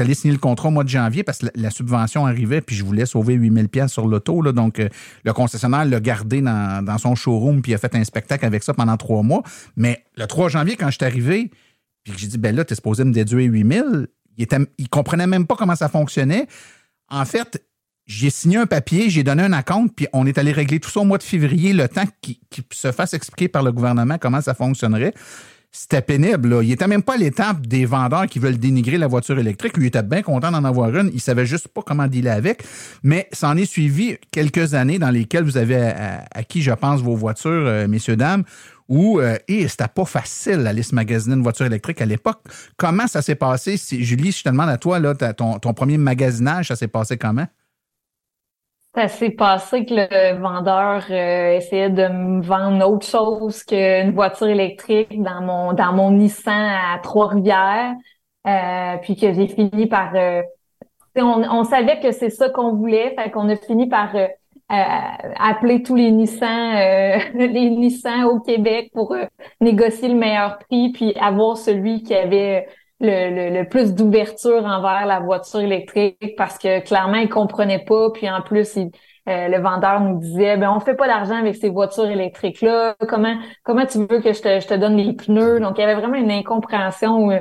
[0.00, 2.82] allé, signer le contrat au mois de janvier parce que la, subvention arrivait, puis je
[2.82, 4.40] voulais sauver 8000 pièces sur l'auto.
[4.40, 4.88] Là, donc, euh,
[5.24, 8.62] le concessionnaire l'a gardé dans, dans, son showroom, puis il a fait un spectacle avec
[8.62, 9.42] ça pendant trois mois.
[9.76, 11.50] Mais le 3 janvier, quand je suis arrivé,
[12.04, 14.08] puis j'ai dit, ben là, tu es supposé me déduire 8000,
[14.38, 16.46] il, était, il comprenait même pas comment ça fonctionnait.
[17.08, 17.62] En fait,
[18.06, 21.00] j'ai signé un papier, j'ai donné un account, puis on est allé régler tout ça
[21.00, 22.36] au mois de février, le temps qu'il
[22.72, 25.14] se fasse expliquer par le gouvernement comment ça fonctionnerait.
[25.74, 26.50] C'était pénible.
[26.50, 26.62] Là.
[26.62, 29.74] Il était même pas à l'étape des vendeurs qui veulent dénigrer la voiture électrique.
[29.78, 31.10] Lui, il était bien content d'en avoir une.
[31.14, 32.62] Il savait juste pas comment dealer avec.
[33.02, 35.94] Mais ça en est suivi quelques années dans lesquelles vous avez
[36.34, 38.44] acquis, je pense, vos voitures, euh, messieurs, dames,
[38.86, 42.42] où euh, c'était pas facile d'aller se magasiner une voiture électrique à l'époque.
[42.76, 43.78] Comment ça s'est passé?
[43.78, 46.88] Si, Julie, si je te demande à toi, là, ton, ton premier magasinage, ça s'est
[46.88, 47.46] passé comment?
[48.94, 54.48] Ça s'est passé que le vendeur euh, essayait de me vendre autre chose qu'une voiture
[54.48, 57.94] électrique dans mon dans mon Nissan à Trois-Rivières,
[58.46, 60.14] euh, puis que j'ai fini par.
[60.14, 60.42] Euh,
[61.16, 64.14] on, on, savait que c'est ça qu'on voulait, fait qu'on a fini par
[64.68, 66.74] appeler tous les Nissan,
[67.34, 69.16] les Nissan au Québec pour
[69.62, 72.66] négocier le meilleur prix, puis avoir celui qui avait
[73.02, 78.10] le, le, plus d'ouverture envers la voiture électrique parce que clairement ils comprenaient pas.
[78.12, 78.88] Puis en plus euh,
[79.26, 83.36] le vendeur nous disait ben on fait pas d'argent avec ces voitures électriques là comment
[83.64, 85.60] comment tu veux que je te, je te donne les pneus?
[85.60, 87.40] Donc il y avait vraiment une incompréhension euh,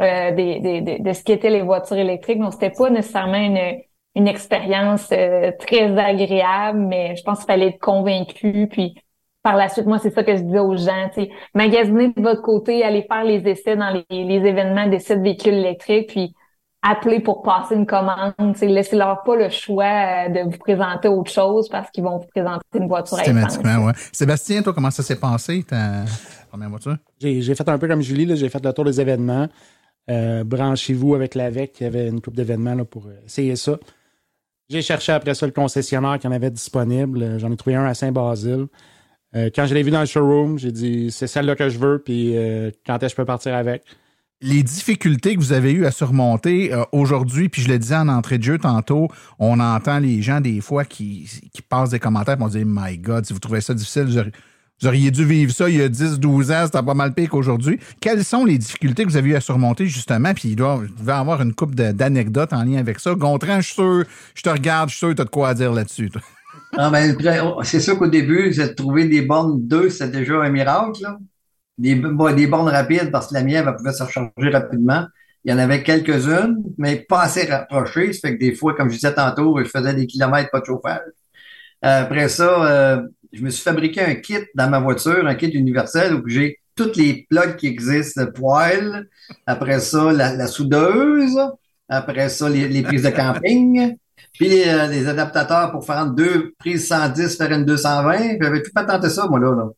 [0.00, 2.40] euh des, des, de ce qu'étaient les voitures électriques.
[2.40, 3.80] Donc c'était pas nécessairement une
[4.16, 8.66] une expérience euh, très agréable mais je pense qu'il fallait être convaincu.
[8.70, 8.96] Puis
[9.46, 12.42] par la suite, moi, c'est ça que je disais aux gens, tu magasiner de votre
[12.42, 16.34] côté, aller faire les essais dans les, événements d'essais de véhicules électriques, puis
[16.82, 21.68] appeler pour passer une commande, laissez-leur pas le choix euh, de vous présenter autre chose
[21.68, 23.92] parce qu'ils vont vous présenter une voiture Systématiquement, ouais.
[24.10, 26.04] Sébastien, toi, comment ça s'est passé, ta
[26.50, 26.96] première voiture?
[27.20, 29.46] J'ai fait un peu comme Julie, j'ai fait le tour des événements.
[30.10, 33.78] Euh, branchez-vous avec l'AVEC, il y avait une coupe d'événements pour essayer ça.
[34.68, 37.38] J'ai cherché après ça le concessionnaire qui en avait disponible.
[37.38, 38.66] J'en ai trouvé un à Saint-Basile.
[39.34, 41.98] Euh, quand je l'ai vu dans le showroom, j'ai dit c'est celle-là que je veux,
[41.98, 43.82] puis euh, quand est-ce que je peux partir avec?
[44.42, 48.08] Les difficultés que vous avez eues à surmonter euh, aujourd'hui, puis je le disais en
[48.08, 49.08] entrée de jeu tantôt,
[49.38, 51.28] on entend les gens des fois qui,
[51.68, 54.04] passent des commentaires et on dit My God, si vous trouvez ça difficile,
[54.80, 57.30] vous auriez, dû vivre ça il y a 10, 12 ans, c'était pas mal pire
[57.30, 57.80] qu'aujourd'hui.
[58.00, 60.34] Quelles sont les difficultés que vous avez eues à surmonter justement?
[60.34, 63.14] Puis il doit, y avoir une couple d'anecdotes en lien avec ça.
[63.14, 65.72] Gontran, je suis sûr, je te regarde, je suis sûr tu as de quoi dire
[65.72, 66.10] là-dessus.
[66.76, 70.50] Ah, ben, oh, c'est sûr qu'au début, de trouver des bornes 2, c'est déjà un
[70.50, 71.02] miracle.
[71.02, 71.18] Là.
[71.78, 75.06] Des, des bornes rapides parce que la mienne, elle pouvait se recharger rapidement.
[75.44, 78.12] Il y en avait quelques-unes, mais pas assez rapprochées.
[78.12, 80.66] Ça fait que des fois, comme je disais tantôt, je faisais des kilomètres pas de
[80.66, 81.02] chauffage.
[81.84, 83.02] Euh, après ça, euh,
[83.32, 86.96] je me suis fabriqué un kit dans ma voiture, un kit universel où j'ai toutes
[86.96, 89.08] les plugs qui existent, le poêle,
[89.46, 91.38] après ça, la, soudeuse,
[91.88, 93.96] après ça, les, les prises de camping,
[94.32, 98.38] puis les, euh, adaptateurs pour faire deux prises 110, faire une 220.
[98.40, 99.54] J'avais tout patenté ça, moi, là.
[99.54, 99.68] là.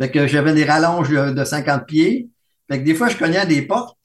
[0.00, 2.28] Fait que j'avais des rallonges de 50 pieds.
[2.70, 3.96] Fait que des fois, je cognais à des portes.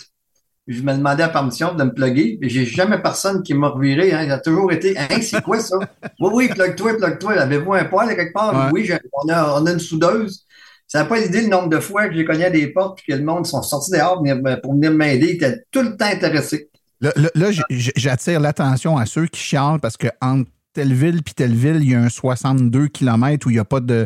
[0.68, 2.38] Je me demandais la permission de me plugger.
[2.44, 4.14] J'ai jamais personne qui m'a reviré.
[4.14, 4.24] Hein.
[4.24, 5.78] Il a toujours été, hein, c'est quoi ça?
[6.20, 7.40] oui, oui, plug-toi, plug-toi.
[7.40, 8.70] Avez-vous un poil quelque part?
[8.72, 10.46] Oui, on a, on a une soudeuse.
[10.88, 13.12] Ça n'a pas l'idée le nombre de fois que j'ai cogné à des portes et
[13.12, 14.24] que le monde sont sortis dehors
[14.62, 15.28] pour venir m'aider.
[15.28, 16.69] Ils étaient tout le temps intéressés.
[17.02, 21.78] Là, j'attire l'attention à ceux qui chialent parce que entre telle ville puis telle ville,
[21.82, 24.06] il y a un 62 km où il n'y a pas de,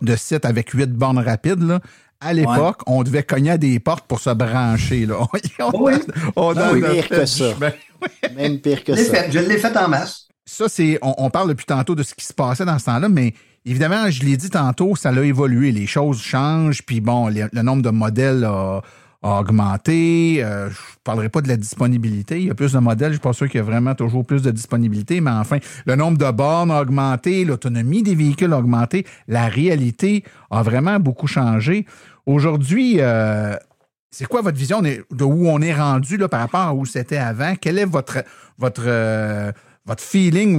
[0.00, 1.62] de site avec 8 bornes rapides.
[1.62, 1.80] Là.
[2.20, 5.06] À l'époque, on devait cogner à des portes pour se brancher.
[5.06, 5.16] Là.
[5.74, 5.94] oui.
[6.36, 7.54] on pire que ça.
[8.36, 9.30] Même pire que ça.
[9.30, 10.28] je l'ai fait en masse.
[10.44, 10.98] Ça, c'est.
[11.02, 14.24] On, parle depuis tantôt de ce qui se passait dans ce temps-là, mais évidemment, je
[14.24, 15.70] l'ai dit tantôt, ça a évolué.
[15.70, 18.82] Les choses changent, puis bon, le nombre de modèles a,
[19.22, 20.42] a augmenté.
[20.42, 22.40] Euh, je ne parlerai pas de la disponibilité.
[22.40, 23.08] Il y a plus de modèles.
[23.08, 25.58] Je ne suis pas sûr qu'il y a vraiment toujours plus de disponibilité, mais enfin,
[25.86, 29.06] le nombre de bornes a augmenté, l'autonomie des véhicules a augmenté.
[29.28, 31.86] La réalité a vraiment beaucoup changé.
[32.26, 33.54] Aujourd'hui, euh,
[34.10, 34.82] c'est quoi votre vision?
[34.82, 37.54] De où on est rendu là, par rapport à où c'était avant?
[37.60, 38.24] Quel est votre,
[38.58, 39.52] votre, euh,
[39.84, 40.58] votre feeling,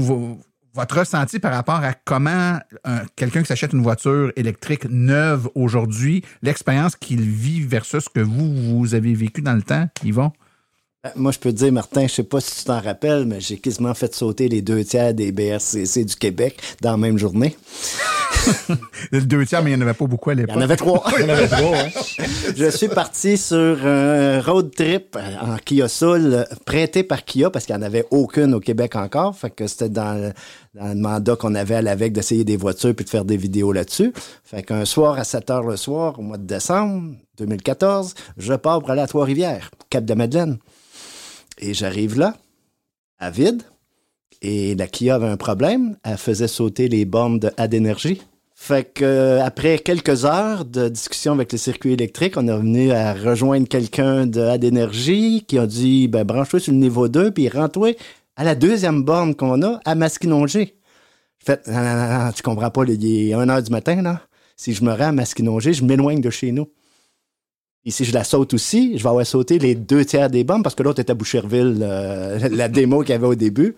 [0.73, 2.59] votre ressenti par rapport à comment
[3.15, 8.79] quelqu'un qui s'achète une voiture électrique neuve aujourd'hui, l'expérience qu'il vit versus ce que vous,
[8.79, 10.31] vous avez vécu dans le temps, Yvon?
[11.03, 13.41] Ben, moi, je peux te dire, Martin, je sais pas si tu t'en rappelles, mais
[13.41, 17.57] j'ai quasiment fait sauter les deux tiers des BRCC du Québec dans la même journée.
[19.11, 20.53] le deux tiers, mais il n'y en avait pas beaucoup à l'époque.
[20.55, 21.03] Il y en avait trois.
[21.17, 21.89] il y en avait trois, hein.
[22.55, 27.75] Je suis parti sur un road trip en Kia Soul, prêté par Kia, parce qu'il
[27.75, 29.35] n'y en avait aucune au Québec encore.
[29.35, 30.31] Fait que c'était dans,
[30.75, 34.13] le mandat qu'on avait à l'AVEC d'essayer des voitures puis de faire des vidéos là-dessus.
[34.43, 38.81] Fait qu'un soir à 7 heures le soir, au mois de décembre 2014, je pars
[38.81, 40.59] pour aller à Trois-Rivières, Cap-de-Madeleine.
[41.61, 42.35] Et j'arrive là,
[43.19, 43.63] à vide,
[44.41, 45.97] et la Kia avait un problème.
[46.03, 48.21] Elle faisait sauter les bornes de d'énergie.
[48.55, 52.91] Fait que euh, après quelques heures de discussion avec le circuit électrique, on est venu
[52.91, 57.49] à rejoindre quelqu'un de d'énergie qui a dit ben branche-toi sur le niveau 2 puis
[57.49, 57.95] rentre-toi
[58.35, 60.75] à la deuxième borne qu'on a à Masquinongé.
[61.43, 64.21] Fait non, non, non, tu comprends pas, il est 1 heure du matin là.
[64.55, 66.67] Si je me rends à Masquinongé, je m'éloigne de chez nous.
[67.85, 70.63] Et si je la saute aussi, je vais avoir sauté les deux tiers des bombes
[70.63, 73.75] parce que l'autre était à Boucherville, euh, la démo qu'il y avait au début.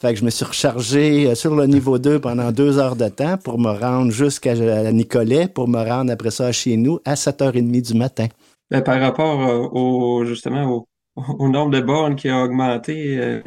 [0.00, 3.08] Fait que je me suis rechargé euh, sur le niveau 2 pendant deux heures de
[3.08, 4.54] temps pour me rendre jusqu'à
[4.92, 8.28] Nicolet, pour me rendre après ça chez nous à 7h30 du matin.
[8.70, 10.86] Ben, par rapport euh, au, justement
[11.16, 13.40] au nombre de bornes qui a augmenté euh,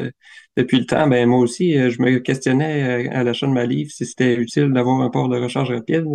[0.57, 3.91] depuis le temps, ben moi aussi, euh, je me questionnais à l'achat de ma livre
[3.91, 6.05] si c'était utile d'avoir un port de recharge rapide,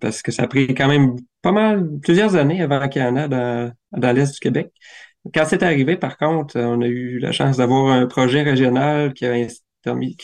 [0.00, 3.16] parce que ça a pris quand même pas mal, plusieurs années avant qu'il y en
[3.16, 4.72] ait dans, dans l'Est du Québec.
[5.34, 9.26] Quand c'est arrivé, par contre, on a eu la chance d'avoir un projet régional qui
[9.26, 9.34] a
[9.82, 10.16] permis,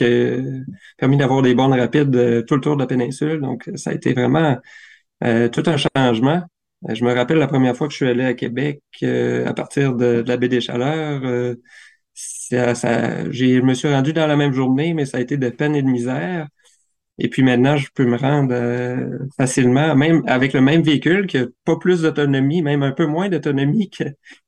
[0.96, 3.40] permis d'avoir des bornes rapides tout le tour de la péninsule.
[3.40, 4.56] Donc, ça a été vraiment
[5.20, 6.42] tout un changement.
[6.88, 9.54] Euh, je me rappelle la première fois que je suis allé à Québec euh, à
[9.54, 11.22] partir de, la baie des Chaleurs.
[11.24, 11.54] Euh,
[12.14, 12.74] ça,
[13.30, 15.82] je me suis rendu dans la même journée, mais ça a été de peine et
[15.82, 16.48] de misère.
[17.18, 18.54] Et puis maintenant, je peux me rendre
[19.36, 23.28] facilement, même avec le même véhicule, qui n'a pas plus d'autonomie, même un peu moins
[23.28, 23.90] d'autonomie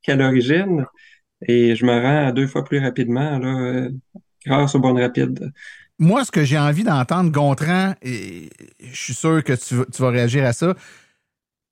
[0.03, 0.85] qu'à l'origine.
[1.47, 3.89] Et je me rends deux fois plus rapidement là,
[4.45, 5.51] grâce aux bornes rapides.
[5.99, 8.51] Moi, ce que j'ai envie d'entendre, Gontran, et
[8.81, 10.75] je suis sûr que tu vas réagir à ça,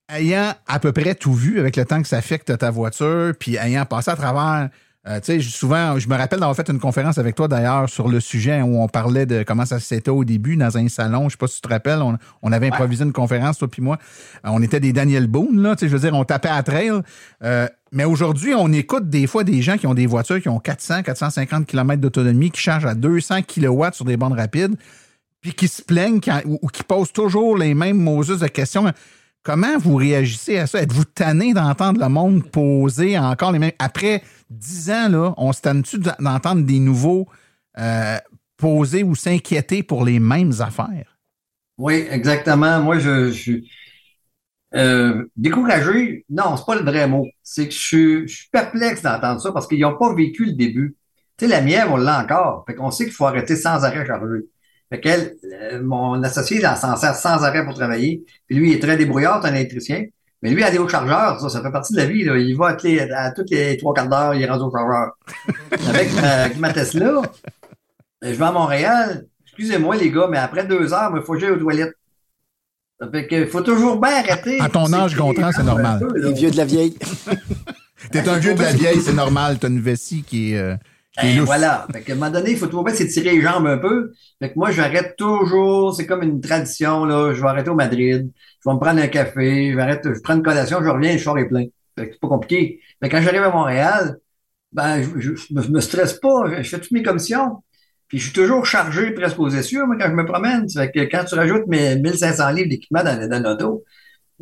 [0.09, 3.57] ayant à peu près tout vu avec le temps que ça affecte ta voiture, puis
[3.57, 4.71] ayant passé à travers,
[5.09, 8.09] euh, tu sais, souvent, je me rappelle d'avoir fait une conférence avec toi d'ailleurs sur
[8.09, 11.29] le sujet où on parlait de comment ça s'était au début dans un salon.
[11.29, 12.03] Je sais pas si tu te rappelles,
[12.43, 13.99] on, avait improvisé une conférence, toi puis moi.
[14.45, 16.61] Euh, on était des Daniel Boone, là, tu sais, je veux dire, on tapait à
[16.65, 16.91] trail.
[17.45, 20.59] Euh, mais aujourd'hui, on écoute des fois des gens qui ont des voitures qui ont
[20.59, 24.75] 400, 450 km d'autonomie, qui chargent à 200 kW sur des bandes rapides,
[25.41, 28.93] puis qui se plaignent ou, qui posent toujours les mêmes Moses de questions.
[29.47, 30.83] Comment vous réagissez à ça?
[30.83, 33.71] Êtes-vous tanné d'entendre le monde poser encore les mêmes.
[33.79, 37.29] Après dix ans, là, on se tanne-tu d'entendre des nouveaux
[37.79, 38.17] euh,
[38.57, 41.17] poser ou s'inquiéter pour les mêmes affaires?
[41.79, 42.81] Oui, exactement.
[42.81, 43.71] Moi, je, suis
[44.75, 46.25] euh, découragé.
[46.29, 47.29] Non, c'est pas le vrai mot.
[47.45, 50.97] C'est que je, suis perplexe d'entendre ça parce qu'ils n'ont pas vécu le début.
[51.39, 52.65] Tu sais, la mienne, on l'a encore.
[52.67, 54.41] Fait qu'on sait qu'il faut arrêter sans arrêt charger.
[54.89, 58.25] Fait qu'elle, euh, mon associé, il s'en sert sans arrêt pour travailler.
[58.47, 60.05] Puis lui, il est très débrouillard, c'est un électricien.
[60.43, 62.23] Mais lui, aller au chargeur, ça, ça fait partie de la vie.
[62.23, 62.37] Là.
[62.37, 65.13] Il va à, les, à toutes les trois quarts d'heure, il est rendu au chargeur.
[65.89, 67.23] avec, euh, ma Tesla,
[68.23, 69.27] je vais à Montréal.
[69.45, 71.95] Excusez-moi, les gars, mais après deux heures, il faut que j'aille aux toilettes.
[73.01, 74.61] Ça fait qu'il faut toujours bien arrêter.
[74.61, 76.07] À ton âge, Gontran, c'est normal.
[76.15, 76.97] les vieux de la vieille.
[78.11, 79.59] T'es un vieux de la vieille, c'est normal.
[79.59, 80.59] T'as une vessie qui est.
[80.59, 80.77] Euh,
[81.23, 81.87] et voilà.
[81.93, 84.13] Fait qu'à un moment donné, il faut trouver s'étirer les jambes un peu.
[84.41, 85.95] Fait que moi, j'arrête toujours.
[85.95, 87.33] C'est comme une tradition, là.
[87.33, 88.31] Je vais arrêter au Madrid.
[88.35, 89.73] Je vais me prendre un café.
[89.73, 91.65] Je, arrête, je prends une collation, je reviens, je sors les plein.
[91.99, 92.81] Fait que c'est pas compliqué.
[93.01, 94.19] Mais quand j'arrive à Montréal,
[94.73, 96.63] ben, je, je, me, stresse pas.
[96.63, 97.63] Je fais toutes mes commissions.
[98.09, 100.69] Puis je suis toujours chargé presque aux essieux, moi, quand je me promène.
[100.71, 103.85] Fait que quand tu rajoutes mes 1500 livres d'équipement dans, dans l'auto,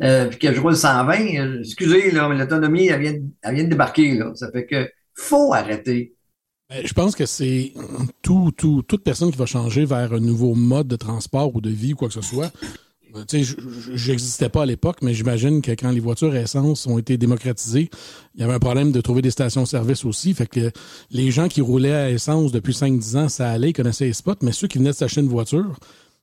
[0.03, 3.63] euh, puis que je roule 120, euh, excusez, là, mais l'autonomie, elle vient, elle vient
[3.63, 4.31] de débarquer, là.
[4.35, 6.14] Ça fait que faut arrêter.
[6.69, 7.73] Ben, je pense que c'est
[8.23, 11.69] tout, tout, toute personne qui va changer vers un nouveau mode de transport ou de
[11.69, 12.51] vie ou quoi que ce soit.
[13.15, 13.55] Euh, tu sais,
[13.93, 17.89] j'existais pas à l'époque, mais j'imagine que quand les voitures à essence ont été démocratisées,
[18.33, 20.33] il y avait un problème de trouver des stations-service aussi.
[20.33, 20.71] Fait que
[21.11, 24.33] les gens qui roulaient à essence depuis 5-10 ans, ça allait, ils connaissaient les spots,
[24.41, 25.77] mais ceux qui venaient de s'acheter une voiture,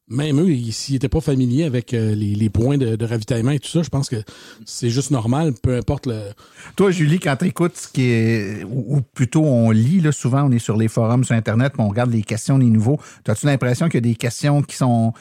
[0.09, 3.83] même eux, s'ils n'étaient pas familiers avec euh, les, points de, ravitaillement et tout ça,
[3.83, 4.17] je pense que
[4.65, 6.21] c'est juste normal, peu importe le.
[6.77, 8.65] Toi, Julie, quand tu écoutes ce qui est.
[8.65, 12.11] Ou, plutôt on lit, là, souvent on est sur les forums sur Internet, on regarde
[12.11, 12.99] les questions des nouveaux.
[13.27, 15.13] As-tu l'impression qu'il y a des questions qui sont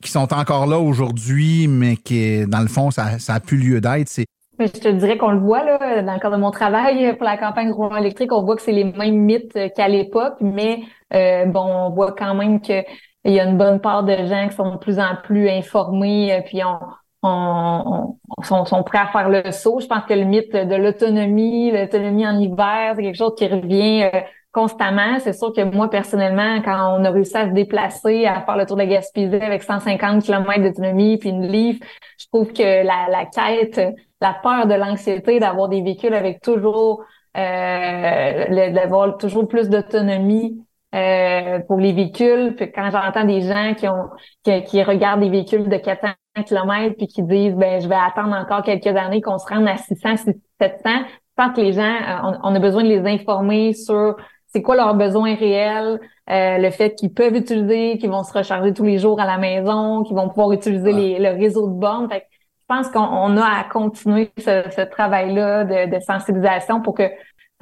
[0.00, 3.80] qui sont encore là aujourd'hui, mais qui, dans le fond, ça, ça a plus lieu
[3.80, 4.08] d'être?
[4.08, 4.26] C'est
[4.58, 7.36] je te dirais qu'on le voit là, dans le cadre de mon travail pour la
[7.36, 10.80] campagne roulant électrique, on voit que c'est les mêmes mythes qu'à l'époque, mais
[11.14, 12.84] euh, bon, on voit quand même que
[13.24, 16.32] il y a une bonne part de gens qui sont de plus en plus informés,
[16.32, 16.78] euh, puis on,
[17.22, 19.80] on, sont, sont, prêts à faire le saut.
[19.80, 24.10] Je pense que le mythe de l'autonomie, l'autonomie en hiver, c'est quelque chose qui revient
[24.12, 24.20] euh,
[24.52, 25.18] constamment.
[25.20, 28.66] C'est sûr que moi, personnellement, quand on a réussi à se déplacer, à faire le
[28.66, 31.78] tour de Gaspésie avec 150 km d'autonomie puis une livre,
[32.18, 33.80] je trouve que la, la quête,
[34.20, 37.04] la peur de l'anxiété d'avoir des véhicules avec toujours
[37.36, 40.62] euh, d'avoir toujours plus d'autonomie
[40.94, 42.54] euh, pour les véhicules.
[42.56, 44.10] Puis quand j'entends des gens qui ont
[44.44, 46.08] qui, regardent des véhicules de 400
[46.46, 49.76] km puis qui disent ben je vais attendre encore quelques années qu'on se rende à
[49.76, 50.16] 600,
[50.60, 50.90] 700,
[51.38, 54.16] je pense que les gens, euh, on, a besoin de les informer sur
[54.48, 58.74] c'est quoi leurs besoins réels, euh, le fait qu'ils peuvent utiliser, qu'ils vont se recharger
[58.74, 62.08] tous les jours à la maison, qu'ils vont pouvoir utiliser les, le réseau de bornes.
[62.10, 62.26] Fait
[62.60, 67.04] je pense qu'on a à continuer ce, ce travail-là de, de sensibilisation pour que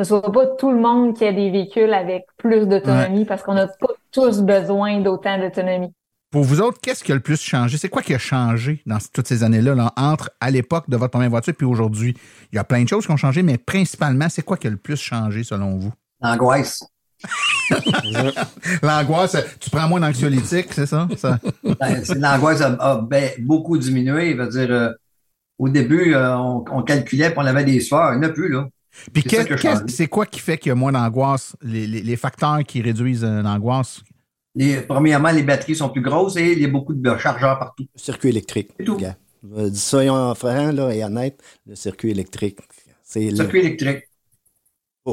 [0.01, 3.53] ce soit pas tout le monde qui a des véhicules avec plus d'autonomie parce qu'on
[3.53, 5.93] n'a pas tous besoin d'autant d'autonomie.
[6.31, 7.77] Pour vous autres, qu'est-ce qui a le plus changé?
[7.77, 11.29] C'est quoi qui a changé dans toutes ces années-là, entre à l'époque de votre première
[11.29, 12.17] voiture puis aujourd'hui?
[12.51, 14.71] Il y a plein de choses qui ont changé, mais principalement, c'est quoi qui a
[14.71, 15.93] le plus changé selon vous?
[16.23, 16.83] L'angoisse.
[18.83, 21.09] l'angoisse, tu prends moins d'anxiolytiques, c'est ça?
[21.63, 24.35] Ben, l'angoisse a, ben, beaucoup diminué.
[24.35, 24.93] dire, euh,
[25.59, 28.15] au début, euh, on, calculait, puis on avait des sueurs.
[28.15, 28.67] Il n'y en a plus, là.
[29.13, 29.25] Puis
[29.89, 31.57] c'est quoi qui fait qu'il y a moins d'angoisse?
[31.63, 34.03] Les, facteurs qui réduisent euh, l'angoisse?
[34.89, 37.87] premièrement, les batteries sont plus grosses et il y a beaucoup de chargeurs partout.
[37.95, 38.71] Le circuit électrique.
[38.79, 38.99] C'est tout.
[39.57, 42.59] Euh, soyons francs là, et honnêtes, le circuit électrique.
[43.03, 44.05] C'est circuit électrique.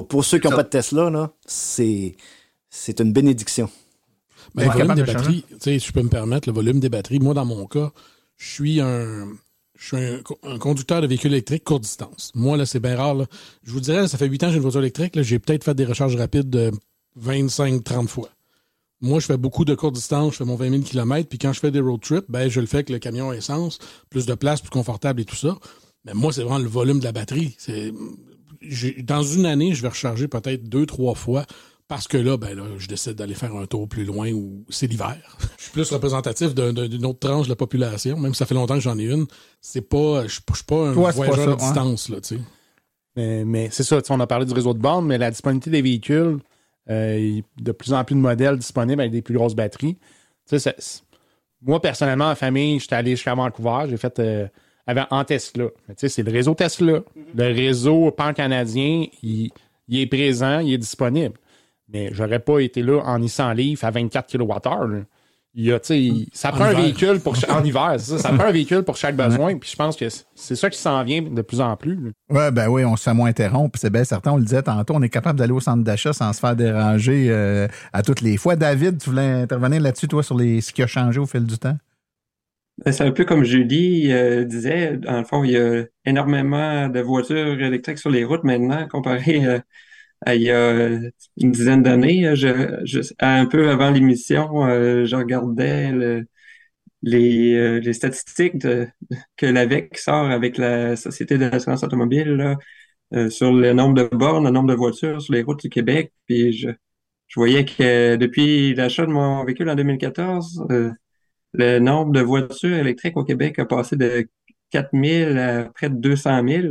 [0.10, 2.16] Pour, ceux qui n'ont pas de Tesla, là, c'est,
[2.70, 3.70] c'est une bénédiction.
[4.54, 7.34] Mais le volume des batteries, si je peux me permettre, le volume des batteries, moi,
[7.34, 7.92] dans mon cas,
[8.36, 9.30] je suis un,
[9.78, 12.32] je suis un, conducteur de véhicule électrique courte distance.
[12.36, 13.26] Moi, là, c'est bien rare.
[13.64, 15.22] Je vous dirais, ça fait 8 ans que j'ai une voiture électrique.
[15.22, 16.72] J'ai peut-être fait des recharges rapides de
[17.22, 18.30] 25-30 fois.
[19.00, 21.54] Moi, je fais beaucoup de courte distance, je fais mon 20 000 km, puis quand
[21.54, 23.78] je fais des road trips, ben, je le fais avec le camion essence,
[24.10, 25.56] plus de place, plus confortable et tout ça.
[26.04, 27.56] Mais moi, c'est vraiment le volume de la batterie.
[29.04, 31.46] Dans une année, je vais recharger peut-être deux, trois fois
[31.88, 34.88] parce que là, ben là, je décide d'aller faire un tour plus loin où c'est
[34.88, 35.18] l'hiver.
[35.58, 38.76] je suis plus représentatif d'une autre tranche de la population, même si ça fait longtemps
[38.76, 39.26] que j'en ai une.
[39.62, 42.42] C'est pas, je, suis pas un voyageur à distance, là, tu sais.
[43.16, 45.82] Mais, mais c'est ça, on a parlé du réseau de bornes, mais la disponibilité des
[45.82, 46.38] véhicules,
[46.90, 49.98] euh, de plus en plus de modèles disponibles avec des plus grosses batteries.
[50.48, 50.76] Tu sais,
[51.62, 54.48] moi, personnellement, en famille, j'étais allé jusqu'à Vancouver, j'ai fait euh,
[55.10, 55.66] en Tesla.
[55.88, 57.02] Tu sais, c'est le réseau Tesla.
[57.34, 59.52] Le réseau pan-canadien, il,
[59.88, 61.34] il, est présent, il est disponible.
[61.92, 65.04] Mais j'aurais pas été là en Nissan Leaf à 24 kWh.
[65.60, 65.80] Il y a,
[66.34, 69.58] ça prend un véhicule pour en hiver, ça, ça prend un véhicule pour chaque besoin.
[69.58, 72.12] Puis je pense que c'est ça qui s'en vient de plus en plus.
[72.30, 73.80] Ouais, ben oui, on se fait moins interrompre.
[73.80, 76.32] C'est bien certain, on le disait tantôt, on est capable d'aller au centre d'achat sans
[76.32, 78.56] se faire déranger euh, à toutes les fois.
[78.56, 81.58] David, tu voulais intervenir là-dessus, toi, sur les, ce qui a changé au fil du
[81.58, 81.78] temps?
[82.86, 86.88] Ben, c'est un peu comme Julie euh, disait, dans le fond, il y a énormément
[86.88, 89.62] de voitures électriques sur les routes maintenant comparé euh, à
[90.28, 91.00] il y a
[91.38, 92.36] une dizaine d'années.
[92.36, 95.92] Je, un peu avant l'émission, euh, je regardais
[97.04, 98.60] les, les, statistiques
[99.38, 102.58] que l'AVEC sort avec la Société de l'assurance automobile
[103.30, 106.12] sur le nombre de bornes, le nombre de voitures sur les routes du Québec.
[106.26, 106.70] Puis je,
[107.28, 110.66] je voyais que depuis l'achat de mon véhicule en 2014,
[111.54, 114.28] le nombre de voitures électriques au Québec a passé de
[114.72, 116.68] 4 000 à près de 200 000.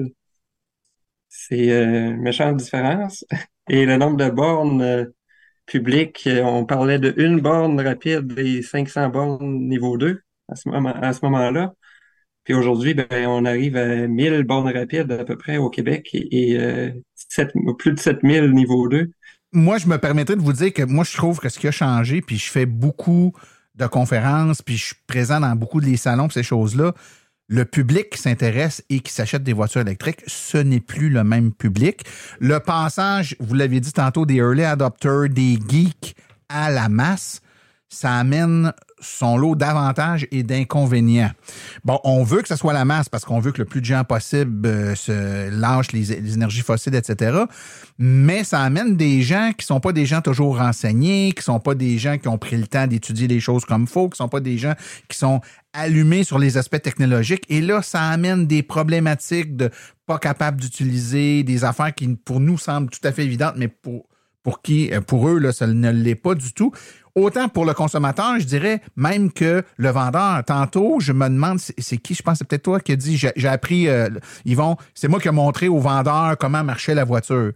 [1.39, 3.25] C'est euh, une méchante différence.
[3.69, 5.05] Et le nombre de bornes euh,
[5.67, 11.25] publiques, euh, on parlait de une borne rapide et 500 bornes niveau 2 à ce
[11.25, 11.75] moment-là.
[12.45, 16.57] Puis aujourd'hui, ben, on arrive à 1000 bornes rapides à peu près au Québec et,
[17.79, 19.11] plus de 7000 niveau 2.
[19.53, 21.73] Moi, je me permettrais de vous dire que moi, je trouve que ce qui a
[21.73, 23.33] changé, puis je fais beaucoup
[23.75, 26.95] de conférences, puis je suis présent dans beaucoup de les salons, ces choses-là,
[27.49, 31.53] le public qui s'intéresse et qui s'achète des voitures électriques, ce n'est plus le même
[31.53, 32.05] public.
[32.41, 36.17] Le passage, vous l'avez dit tantôt, des early adopters, des geeks
[36.49, 37.41] à la masse,
[37.89, 41.31] ça amène son lot d'avantages et d'inconvénients.
[41.85, 43.87] Bon, on veut que ce soit la masse parce qu'on veut que le plus de
[43.87, 47.45] gens possible euh, se lâchent les, énergies fossiles, etc.
[47.99, 51.75] Mais ça amène des gens qui sont pas des gens toujours renseignés, qui sont pas
[51.75, 54.41] des gens qui ont pris le temps d'étudier les choses comme faut, qui sont pas
[54.41, 54.75] des gens
[55.09, 55.41] qui sont
[55.73, 57.45] allumés sur les aspects technologiques.
[57.49, 59.71] Et là, ça amène des problématiques de
[60.07, 64.07] pas capables d'utiliser des affaires qui, pour nous, semblent tout à fait évidentes, mais pour
[64.47, 66.71] pour qui, euh, pour eux, là, ça ne l'est pas du tout.
[67.17, 70.45] Autant pour le consommateur, je dirais même que le vendeur.
[70.45, 73.49] Tantôt, je me demande, c'est qui, je pense, c'est peut-être toi qui a dit, j'ai
[73.49, 74.11] appris, euh,
[74.45, 77.53] Yvon, c'est moi qui ai montré au vendeur comment marchait la voiture.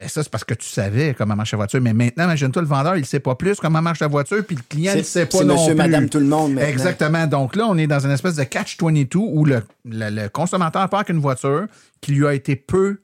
[0.00, 1.80] Et ben, ça, c'est parce que tu savais comment marche la voiture.
[1.80, 4.56] Mais maintenant, imagine-toi, le vendeur, il ne sait pas plus comment marche la voiture, puis
[4.56, 6.52] le client ne sait pas non monsieur, madame, tout le monde.
[6.52, 6.68] Maintenant.
[6.68, 7.26] Exactement.
[7.26, 11.20] Donc là, on est dans une espèce de catch-22 où le, le, consommateur part qu'une
[11.20, 11.68] voiture
[12.02, 12.98] qui lui a été peu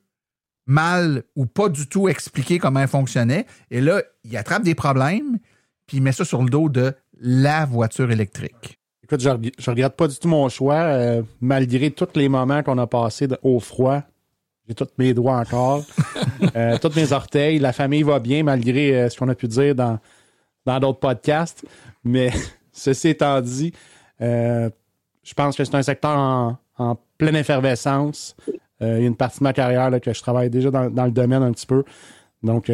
[0.67, 3.47] mal ou pas du tout expliqué comment elle fonctionnait.
[3.71, 5.39] Et là, il attrape des problèmes,
[5.91, 8.79] puis il met ça sur le dos de la voiture électrique.
[9.03, 12.79] Écoute, je, ne regrette pas du tout mon choix, euh, malgré tous les moments qu'on
[12.79, 14.01] a passés au froid.
[14.69, 15.83] J'ai tous mes doigts encore,
[16.55, 17.59] euh, tous mes orteils.
[17.59, 19.99] La famille va bien, malgré euh, ce qu'on a pu dire dans
[20.65, 21.67] dans d'autres podcasts.
[22.05, 22.31] Mais
[22.73, 23.73] ceci étant dit,
[24.21, 24.71] je
[25.35, 28.37] pense que c'est un secteur en, en pleine effervescence.
[28.81, 31.11] Il y a une partie de ma carrière là, que je travaille déjà dans, le
[31.11, 31.83] domaine un petit peu.
[32.45, 32.71] Donc,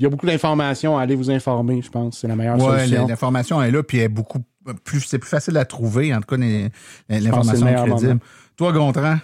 [0.00, 0.96] il y a beaucoup d'informations.
[0.96, 2.20] Allez vous informer, je pense.
[2.20, 3.02] C'est la meilleure solution.
[3.02, 4.40] Oui, l'information est là, puis elle est beaucoup
[4.82, 6.42] plus, c'est plus facile à trouver, en tout cas,
[7.08, 8.20] l'information crédible.
[8.56, 9.16] Toi, Gontran?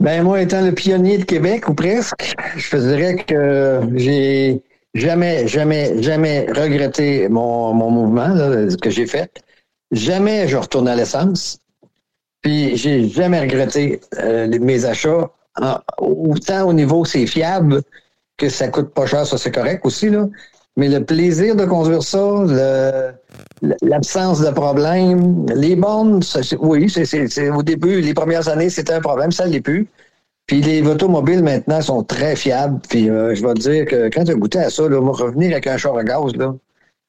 [0.00, 4.62] Ben, moi, étant le pionnier de Québec, ou presque, je dirais que j'ai
[4.94, 9.42] jamais, jamais, jamais regretté mon, mon mouvement, ce que j'ai fait.
[9.90, 11.58] Jamais je retourne à l'essence.
[12.42, 15.30] Puis j'ai jamais regretté euh, mes achats.
[15.98, 17.82] autant au niveau c'est fiable
[18.36, 20.26] que ça coûte pas cher, ça c'est correct aussi là.
[20.76, 22.44] Mais le plaisir de conduire ça,
[23.82, 26.20] l'absence de problème, les bornes,
[26.58, 29.86] oui, c'est au début, les premières années, c'était un problème, ça l'est plus.
[30.46, 32.80] Puis les automobiles maintenant sont très fiables.
[32.88, 35.52] Puis euh, je vais te dire que quand tu as goûté à ça, là, revenir
[35.52, 36.54] avec un char à gaz, là,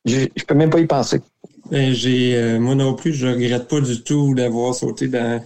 [0.06, 1.22] je, je peux même pas y penser.
[1.72, 5.44] Ben, j'ai, euh, moi non plus, je regrette pas du tout d'avoir sauté dans,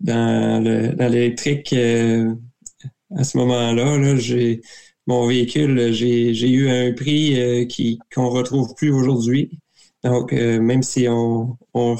[0.00, 2.34] dans l'électrique euh,
[3.16, 3.96] à ce moment-là.
[3.96, 4.60] Là, j'ai
[5.08, 9.58] mon véhicule, j'ai, eu un prix euh, qui qu'on retrouve plus aujourd'hui.
[10.04, 11.96] Donc, même si on, on,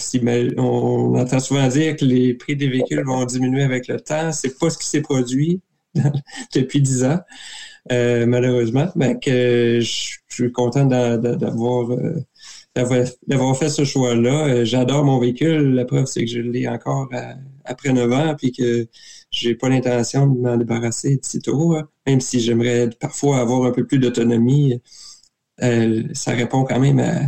[0.56, 4.56] on entend souvent dire que les prix des véhicules vont diminuer avec le temps, c'est
[4.56, 5.60] pas ce qui s'est produit
[6.54, 7.18] depuis dix ans,
[7.90, 8.86] malheureusement.
[8.94, 11.88] Mais que je, suis content d'avoir
[13.26, 14.46] d'avoir fait ce choix-là.
[14.46, 15.74] Euh, j'adore mon véhicule.
[15.74, 17.08] La preuve, c'est que je l'ai encore
[17.64, 18.86] après 9 ans, puis que
[19.38, 21.76] j'ai pas l'intention de m'en débarrasser de tôt.
[21.76, 21.88] Hein.
[22.06, 24.80] Même si j'aimerais parfois avoir un peu plus d'autonomie,
[25.62, 27.20] euh, ça répond quand même à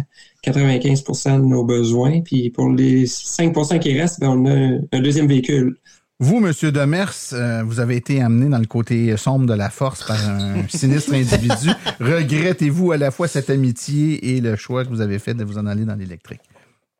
[0.45, 2.21] 95% de nos besoins.
[2.21, 5.77] Puis pour les 5% qui restent, ben, on a un deuxième véhicule.
[6.23, 10.07] Vous, Monsieur Demers, euh, vous avez été amené dans le côté sombre de la force
[10.07, 11.71] par un sinistre individu.
[11.99, 15.57] Regrettez-vous à la fois cette amitié et le choix que vous avez fait de vous
[15.57, 16.43] en aller dans l'électrique?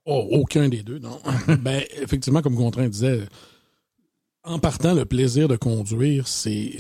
[0.07, 1.21] Oh, aucun des deux, non.
[1.61, 3.21] ben, effectivement, comme Contraint disait,
[4.45, 6.77] en partant, le plaisir de conduire, c'est.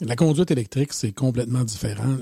[0.00, 2.16] La conduite électrique, c'est complètement différent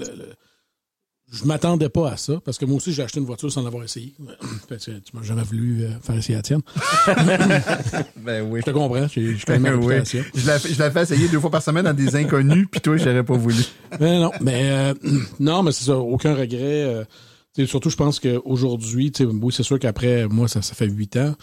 [1.32, 3.82] je m'attendais pas à ça, parce que moi aussi, j'ai acheté une voiture sans l'avoir
[3.82, 4.14] essayé.
[4.68, 6.60] tu m'as jamais voulu euh, faire essayer la tienne.
[8.18, 8.60] ben oui.
[8.60, 9.94] Je te comprends, je quand même oui.
[10.04, 12.98] Je la, je la fais essayer deux fois par semaine dans des inconnus, puis toi,
[12.98, 13.62] j'aurais pas voulu.
[13.98, 14.94] Ben non, mais euh,
[15.40, 16.82] non, mais c'est ça, aucun regret.
[16.84, 21.34] Euh, surtout, je pense qu'aujourd'hui, oui, c'est sûr qu'après, moi, ça, ça fait huit ans.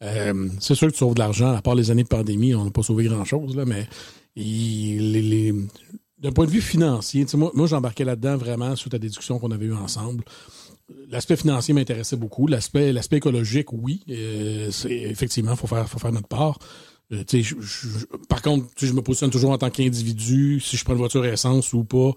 [0.00, 2.70] C'est sûr que tu sauves de l'argent, à part les années de pandémie, on n'a
[2.70, 3.88] pas sauvé grand-chose, là, mais
[6.18, 9.74] d'un point de vue financier, moi, j'embarquais là-dedans vraiment à des discussions qu'on avait eues
[9.74, 10.24] ensemble.
[11.08, 12.46] L'aspect financier m'intéressait beaucoup.
[12.46, 14.02] L'aspect, l'aspect écologique, oui.
[14.10, 16.58] Euh, effectivement, il faut faire, faut faire notre part.
[17.12, 17.22] Euh,
[18.28, 21.72] par contre, je me positionne toujours en tant qu'individu, si je prends une voiture essence
[21.72, 22.12] ou pas,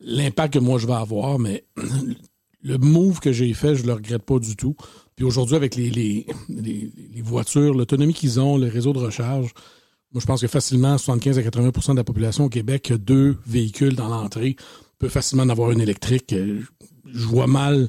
[0.00, 1.64] l'impact que moi je vais avoir, mais
[2.62, 4.76] le move que j'ai fait, je le regrette pas du tout.
[5.18, 9.52] Puis aujourd'hui, avec les, les, les voitures, l'autonomie qu'ils ont, le réseau de recharge,
[10.12, 13.36] moi, je pense que facilement 75 à 80% de la population au Québec a deux
[13.44, 14.54] véhicules dans l'entrée,
[15.00, 16.32] peut facilement en avoir une électrique.
[16.34, 16.60] Euh,
[17.12, 17.88] je vois mal,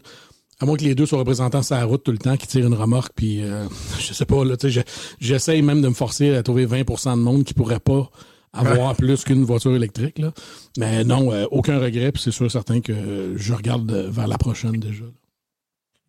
[0.60, 2.66] à moins que les deux soient représentants sur la route tout le temps, qui tirent
[2.66, 3.68] une remorque, puis euh,
[4.00, 4.84] je sais pas, là, tu sais,
[5.20, 8.10] j'essaye même de me forcer à trouver 20% de monde qui pourrait pas
[8.54, 10.18] avoir plus qu'une voiture électrique.
[10.18, 10.34] Là.
[10.80, 14.80] Mais non, euh, aucun regret, puis c'est sûr certain que je regarde vers la prochaine
[14.80, 15.06] déjà.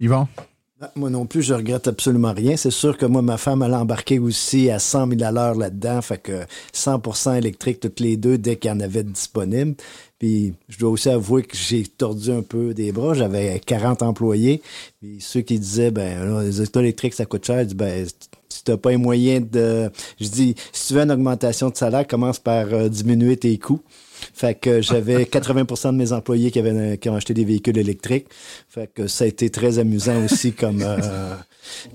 [0.00, 0.26] Yvan?
[0.82, 2.56] Ah, moi non plus, je regrette absolument rien.
[2.56, 5.54] C'est sûr que moi, ma femme, elle a embarqué aussi à 100 000 à l'heure
[5.54, 6.00] là-dedans.
[6.00, 9.74] Fait que 100% électrique toutes les deux dès qu'il y en avait disponible.
[10.20, 13.14] Puis je dois aussi avouer que j'ai tordu un peu des bras.
[13.14, 14.60] J'avais 40 employés.
[15.00, 18.06] Puis ceux qui disaient, ben les autos électriques, ça coûte cher, je dis, ben
[18.50, 19.90] si t'as pas un moyen de...
[20.20, 23.80] Je dis, si tu veux une augmentation de salaire, commence par euh, diminuer tes coûts.
[24.34, 28.26] Fait que j'avais 80% de mes employés qui, avaient, qui ont acheté des véhicules électriques.
[28.68, 31.34] Fait que ça a été très amusant aussi comme, euh,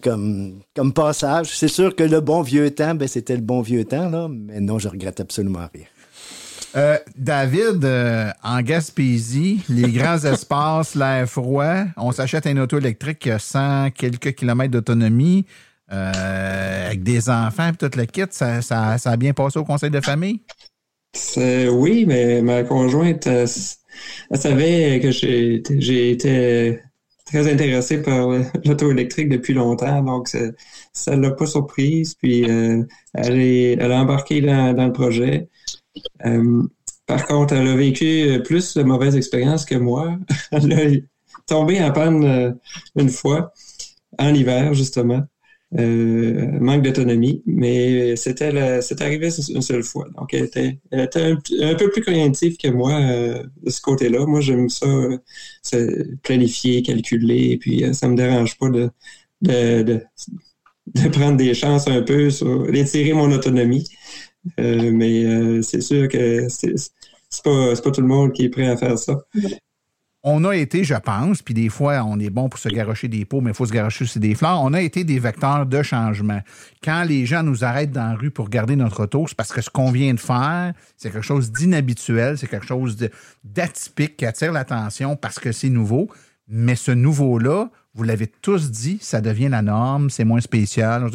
[0.02, 1.56] comme, comme passage.
[1.56, 4.60] C'est sûr que le bon vieux temps, ben, c'était le bon vieux temps, là, mais
[4.60, 5.86] non, je regrette absolument rien.
[6.76, 13.20] Euh, David, euh, en Gaspésie, les grands espaces, l'air froid, on s'achète un auto électrique
[13.20, 15.46] qui a 100 quelques kilomètres d'autonomie,
[15.88, 19.92] avec des enfants et tout le kit, ça, ça, ça a bien passé au conseil
[19.92, 20.42] de famille?
[21.38, 26.80] Oui, mais ma conjointe, elle, savait que j'ai été
[27.26, 28.30] très intéressé par
[28.66, 30.28] l'auto électrique depuis longtemps, donc
[30.96, 32.16] ça ne l'a pas surprise.
[32.16, 35.50] Puis euh, elle, est, elle a embarqué dans, le projet.
[36.26, 36.64] Euh,
[37.06, 40.18] par contre, elle a vécu plus de mauvaises expériences que moi.
[40.52, 40.92] elle a
[41.48, 42.52] tombé en panne euh,
[42.96, 43.54] une fois,
[44.18, 45.24] en hiver, justement.
[45.78, 50.08] Euh, manque d'autonomie, mais c'était c'est arrivé une seule fois.
[50.16, 54.26] Donc, elle était, un, peu plus cognitive que moi euh, de ce côté-là.
[54.26, 54.88] Moi, j'aime ça,
[56.24, 58.90] planifier, calculer, et puis euh, ça me dérange pas de,
[59.42, 60.02] de,
[61.12, 62.30] prendre des chances un peu
[62.72, 63.86] d'étirer mon autonomie.
[64.58, 66.76] Mais c'est sûr que c'est
[67.44, 69.18] pas, pas tout le monde qui est prêt à faire ça
[70.28, 73.26] on a été, je pense, puis des fois, on est bon pour se garocher des
[73.26, 74.60] pots, mais il faut se garocher aussi des fleurs.
[74.64, 76.42] On a été des vecteurs de changement.
[76.84, 79.62] Quand les gens nous arrêtent dans la rue pour garder notre auto, c'est parce que
[79.62, 82.98] ce qu'on vient de faire, c'est quelque chose d'inhabituel, c'est quelque chose
[83.44, 86.10] d'atypique qui attire l'attention parce que c'est nouveau.
[86.48, 91.08] Mais ce nouveau-là, vous l'avez tous dit, ça devient la norme, c'est moins spécial.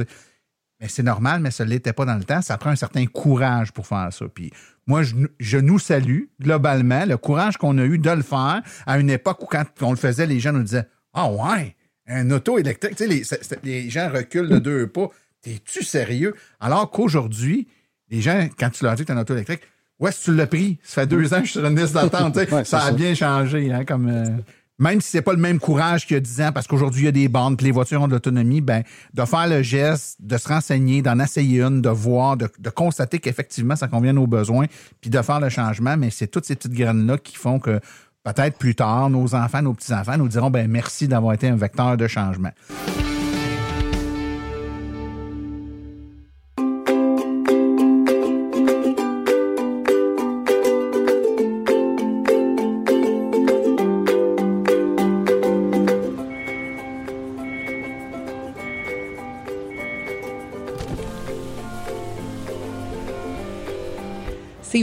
[0.81, 2.41] Mais c'est normal, mais ça ne l'était pas dans le temps.
[2.41, 4.26] Ça prend un certain courage pour faire ça.
[4.33, 4.51] Puis
[4.87, 9.11] moi, je, nous salue globalement le courage qu'on a eu de le faire à une
[9.11, 11.76] époque où, quand on le faisait, les gens nous disaient Ah ouais,
[12.07, 12.97] un auto électrique.
[12.97, 15.09] Tu sais, les, les gens reculent de deux pas.
[15.43, 16.35] T'es-tu sérieux?
[16.61, 17.68] Alors qu'aujourd'hui,
[18.11, 19.61] Les gens, quand tu leur dis que tu un auto électrique,
[20.01, 21.95] ouais, si tu l'as pris, ça fait deux ans que je suis sur une liste
[21.95, 22.39] d'attente.
[22.64, 23.72] ça a bien changé.
[23.72, 24.37] Hein, comme, euh,
[24.81, 27.05] même si c'est pas le même courage qu'il y a 10 ans, parce qu'aujourd'hui, il
[27.05, 30.16] y a des bandes, puis les voitures ont de l'autonomie, ben, de faire le geste,
[30.20, 34.66] de se renseigner, d'en essayer une, de voir, de, constater qu'effectivement, ça convient aux besoins,
[35.03, 35.99] puis de faire le changement.
[35.99, 37.78] Mais c'est toutes ces petites graines-là qui font que
[38.24, 41.99] peut-être plus tard, nos enfants, nos petits-enfants nous diront, ben, merci d'avoir été un vecteur
[41.99, 42.51] de changement.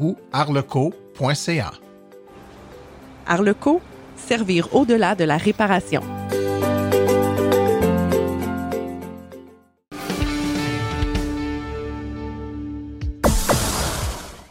[0.00, 1.72] ou arleco.ca.
[3.26, 3.80] Arleco,
[4.16, 6.02] servir au-delà de la réparation.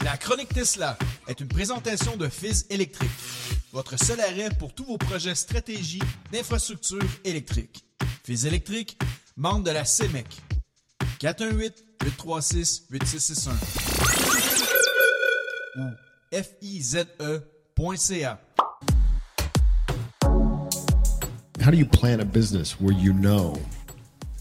[0.03, 3.11] La chronique Tesla est une présentation de Fizz électrique,
[3.71, 7.85] votre seul arrêt pour tous vos projets stratégie d'infrastructure électrique.
[8.23, 8.97] Fizz électrique,
[9.37, 10.27] membre de la CEMEC.
[11.19, 14.72] 418 836 8661
[15.77, 15.91] ou
[16.31, 18.37] fize.ca.
[21.61, 23.55] How do you plan a business where you know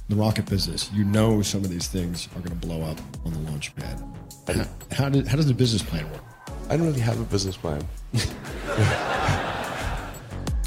[0.09, 3.33] the rocket business, you know some of these things are going to blow up on
[3.33, 4.03] the launch pad?
[4.49, 6.23] How, how, did, how does the business plan work?
[6.69, 7.87] I don't really have a business plan.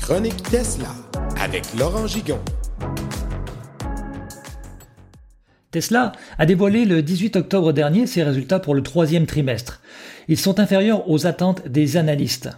[0.02, 0.96] Chronique Tesla
[1.38, 2.40] avec Laurent Gigon.
[5.76, 9.82] Tesla a dévoilé le 18 octobre dernier ses résultats pour le troisième trimestre.
[10.30, 12.50] Ils sont inférieurs aux attentes des analystes.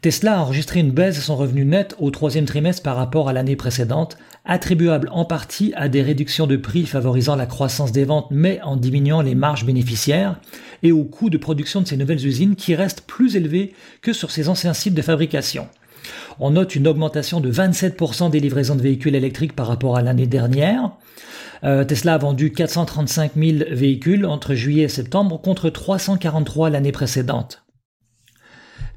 [0.00, 3.34] Tesla a enregistré une baisse de son revenu net au troisième trimestre par rapport à
[3.34, 4.16] l'année précédente,
[4.46, 8.78] attribuable en partie à des réductions de prix favorisant la croissance des ventes mais en
[8.78, 10.40] diminuant les marges bénéficiaires,
[10.82, 14.30] et au coût de production de ces nouvelles usines qui restent plus élevés que sur
[14.30, 15.68] ses anciens sites de fabrication.
[16.38, 20.26] On note une augmentation de 27% des livraisons de véhicules électriques par rapport à l'année
[20.26, 20.92] dernière.
[21.62, 27.62] Euh, Tesla a vendu 435 000 véhicules entre juillet et septembre contre 343 l'année précédente.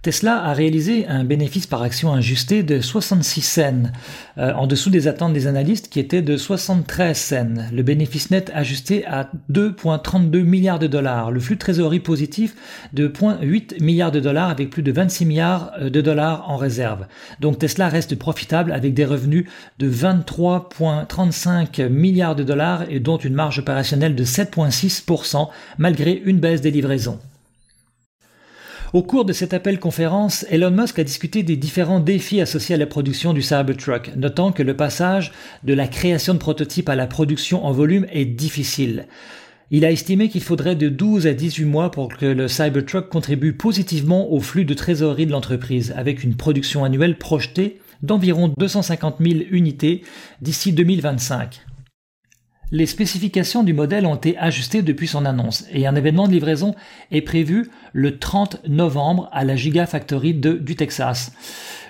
[0.04, 3.84] Tesla a réalisé un bénéfice par action ajusté de 66 cents,
[4.38, 7.70] euh, en dessous des attentes des analystes qui étaient de 73 cents.
[7.72, 11.32] Le bénéfice net ajusté à 2,32 milliards de dollars.
[11.32, 12.54] Le flux de trésorerie positif
[12.92, 17.06] de 0,8 milliards de dollars avec plus de 26 milliards euh, de dollars en réserve.
[17.40, 19.46] Donc Tesla reste profitable avec des revenus
[19.80, 25.48] de 23,35 milliards de dollars et dont une marge opérationnelle de 7,6%
[25.78, 27.20] malgré une baisse des livraisons.
[28.94, 32.78] Au cours de cet appel conférence, Elon Musk a discuté des différents défis associés à
[32.78, 35.32] la production du Cybertruck, notant que le passage
[35.64, 39.08] de la création de prototypes à la production en volume est difficile.
[39.72, 43.54] Il a estimé qu'il faudrait de 12 à 18 mois pour que le Cybertruck contribue
[43.54, 49.40] positivement au flux de trésorerie de l'entreprise, avec une production annuelle projetée d'environ 250 000
[49.50, 50.04] unités
[50.40, 51.66] d'ici 2025.
[52.76, 56.74] Les spécifications du modèle ont été ajustées depuis son annonce et un événement de livraison
[57.12, 61.34] est prévu le 30 novembre à la Gigafactory de, du Texas.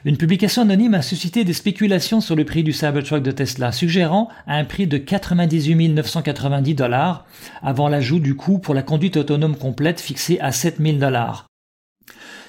[0.03, 4.27] Une publication anonyme a suscité des spéculations sur le prix du Cybertruck de Tesla, suggérant
[4.45, 7.25] un prix de 98 990 dollars
[7.61, 11.45] avant l'ajout du coût pour la conduite autonome complète fixé à 7 000 dollars.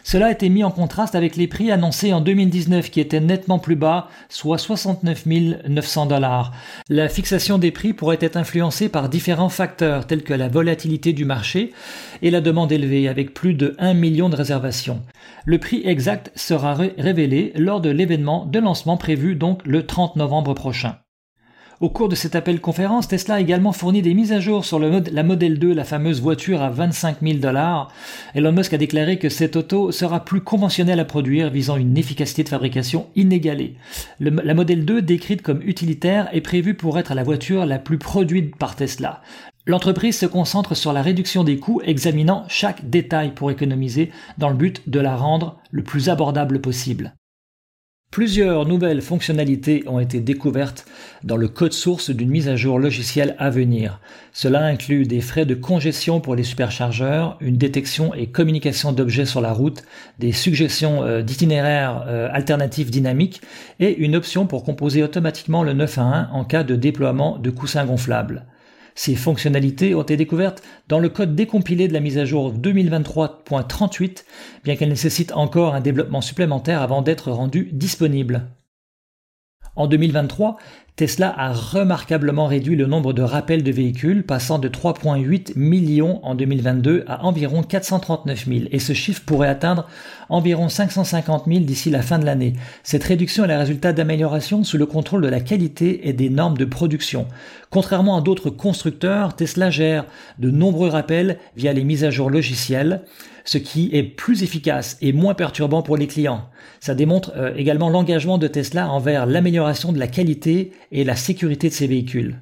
[0.07, 3.59] Cela a été mis en contraste avec les prix annoncés en 2019 qui étaient nettement
[3.59, 5.25] plus bas, soit 69
[5.67, 6.53] 900 dollars.
[6.91, 11.25] La fixation des prix pourrait être influencée par différents facteurs tels que la volatilité du
[11.25, 11.73] marché
[12.21, 15.01] et la demande élevée avec plus de 1 million de réservations.
[15.47, 20.53] Le prix exact sera révélé lors de l'événement de lancement prévu donc le 30 novembre
[20.53, 20.97] prochain.
[21.81, 24.79] Au cours de cet appel conférence, Tesla a également fourni des mises à jour sur
[24.79, 27.91] la Model 2, la fameuse voiture à 25 000 dollars.
[28.35, 32.45] Elon Musk a déclaré que cette auto sera plus conventionnelle à produire, visant une efficacité
[32.45, 33.75] de fabrication inégalée.
[34.21, 38.55] la Model 2, décrite comme utilitaire, est prévue pour être la voiture la plus produite
[38.55, 39.21] par Tesla.
[39.67, 44.57] L'entreprise se concentre sur la réduction des coûts, examinant chaque détail pour économiser, dans le
[44.57, 47.15] but de la rendre le plus abordable possible.
[48.15, 50.87] Plusieurs nouvelles fonctionnalités ont été découvertes
[51.25, 53.99] dans le code source d'une mise à jour logicielle à venir.
[54.33, 59.41] Cela inclut des frais de congestion pour les superchargeurs, une détection et communication d'objets sur
[59.41, 59.83] la route,
[60.21, 63.43] des suggestions euh, d'itinéraires euh, alternatifs dynamiques
[63.81, 67.51] et une option pour composer automatiquement le 9 à 1 en cas de déploiement de
[67.51, 68.45] coussins gonflables.
[68.95, 74.25] Ces fonctionnalités ont été découvertes dans le code décompilé de la mise à jour 2023.38,
[74.63, 78.49] bien qu'elles nécessitent encore un développement supplémentaire avant d'être rendues disponibles.
[79.77, 80.57] En 2023,
[80.95, 86.37] Tesla a remarquablement réduit le nombre de rappels de véhicules, passant de 3,8 millions en
[86.37, 89.89] 2022 à environ 439 000, et ce chiffre pourrait atteindre
[90.29, 92.53] environ 550 000 d'ici la fin de l'année.
[92.85, 96.57] Cette réduction est le résultat d'améliorations sous le contrôle de la qualité et des normes
[96.57, 97.27] de production.
[97.71, 100.07] Contrairement à d'autres constructeurs, Tesla gère
[100.39, 103.03] de nombreux rappels via les mises à jour logicielles,
[103.45, 106.49] ce qui est plus efficace et moins perturbant pour les clients.
[106.81, 111.69] Ça démontre euh, également l'engagement de Tesla envers l'amélioration de la qualité et la sécurité
[111.69, 112.41] de ses véhicules.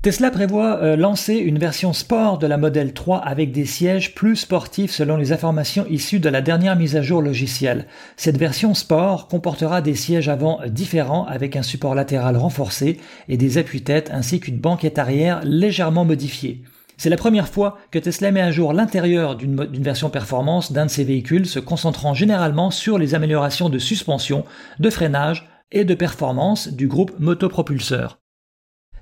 [0.00, 4.36] Tesla prévoit euh, lancer une version sport de la Model 3 avec des sièges plus
[4.36, 7.86] sportifs selon les informations issues de la dernière mise à jour logicielle.
[8.16, 13.58] Cette version sport comportera des sièges avant différents avec un support latéral renforcé et des
[13.58, 16.62] appuis-têtes ainsi qu'une banquette arrière légèrement modifiée.
[16.98, 20.90] C'est la première fois que Tesla met à jour l'intérieur d'une version performance d'un de
[20.90, 24.44] ses véhicules, se concentrant généralement sur les améliorations de suspension,
[24.80, 28.18] de freinage et de performance du groupe motopropulseur.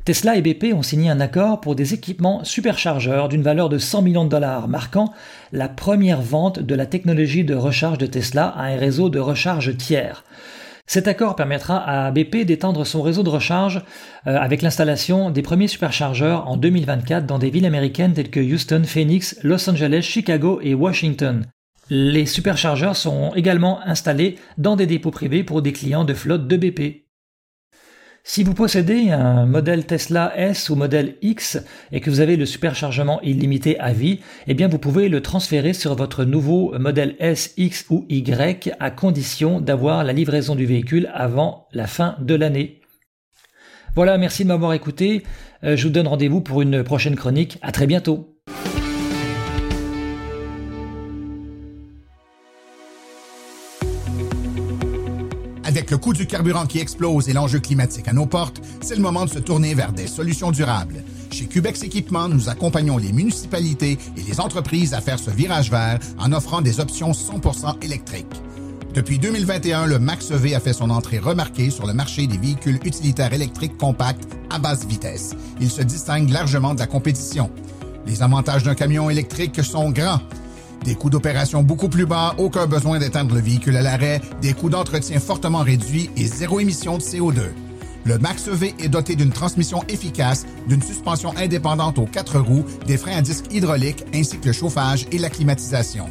[0.04, 4.02] Tesla et BP ont signé un accord pour des équipements superchargeurs d'une valeur de 100
[4.02, 5.14] millions de dollars, marquant
[5.52, 9.74] la première vente de la technologie de recharge de Tesla à un réseau de recharge
[9.78, 10.22] tiers.
[10.86, 13.82] Cet accord permettra à BP d'étendre son réseau de recharge
[14.26, 18.82] euh, avec l'installation des premiers superchargeurs en 2024 dans des villes américaines telles que Houston,
[18.84, 21.44] Phoenix, Los Angeles, Chicago et Washington.
[21.90, 26.56] Les superchargeurs seront également installés dans des dépôts privés pour des clients de flotte de
[26.56, 27.05] BP.
[28.28, 31.58] Si vous possédez un modèle Tesla S ou modèle X
[31.92, 34.18] et que vous avez le superchargement illimité à vie,
[34.48, 38.90] eh bien vous pouvez le transférer sur votre nouveau modèle S, X ou Y à
[38.90, 42.80] condition d'avoir la livraison du véhicule avant la fin de l'année.
[43.94, 45.22] Voilà, merci de m'avoir écouté.
[45.62, 47.58] Euh, je vous donne rendez-vous pour une prochaine chronique.
[47.62, 48.35] À très bientôt.
[55.86, 59.02] Avec le coût du carburant qui explose et l'enjeu climatique à nos portes, c'est le
[59.02, 61.04] moment de se tourner vers des solutions durables.
[61.30, 66.00] Chez Cubex Équipement, nous accompagnons les municipalités et les entreprises à faire ce virage vert
[66.18, 68.26] en offrant des options 100% électriques.
[68.94, 73.32] Depuis 2021, le Max-EV a fait son entrée remarquée sur le marché des véhicules utilitaires
[73.32, 75.36] électriques compacts à basse vitesse.
[75.60, 77.48] Il se distingue largement de la compétition.
[78.08, 80.20] Les avantages d'un camion électrique sont grands.
[80.86, 84.70] Des coûts d'opération beaucoup plus bas, aucun besoin d'éteindre le véhicule à l'arrêt, des coûts
[84.70, 87.40] d'entretien fortement réduits et zéro émission de CO2.
[88.04, 92.98] Le Max EV est doté d'une transmission efficace, d'une suspension indépendante aux quatre roues, des
[92.98, 96.06] freins à disque hydrauliques ainsi que le chauffage et la climatisation.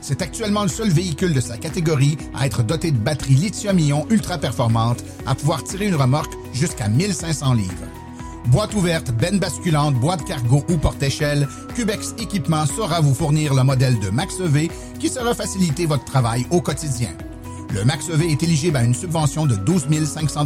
[0.00, 4.38] C'est actuellement le seul véhicule de sa catégorie à être doté de batteries lithium-ion ultra
[4.38, 8.03] performantes à pouvoir tirer une remorque jusqu'à 1500 livres.
[8.48, 13.98] Boîte ouverte, benne basculante, boîte cargo ou porte-échelle, Cubex Équipement saura vous fournir le modèle
[14.00, 17.10] de Max EV qui sera faciliter votre travail au quotidien.
[17.72, 20.44] Le Max EV est éligible à une subvention de 12 500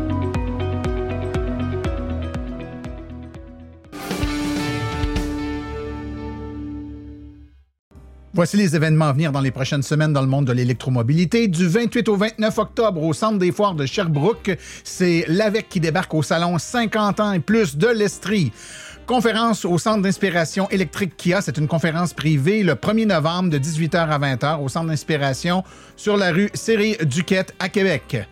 [8.40, 11.50] Voici les événements à venir dans les prochaines semaines dans le monde de l'électromobilité.
[11.50, 16.14] Du 28 au 29 octobre, au Centre des foires de Sherbrooke, c'est l'AVEC qui débarque
[16.14, 18.54] au salon 50 ans et plus de l'Estrie.
[19.06, 21.42] Conférence au Centre d'inspiration électrique Kia.
[21.42, 25.66] C'est une conférence privée le 1er novembre de 18h à 20h au Centre d'inspiration
[25.98, 28.26] sur la rue Série Duquette à Québec.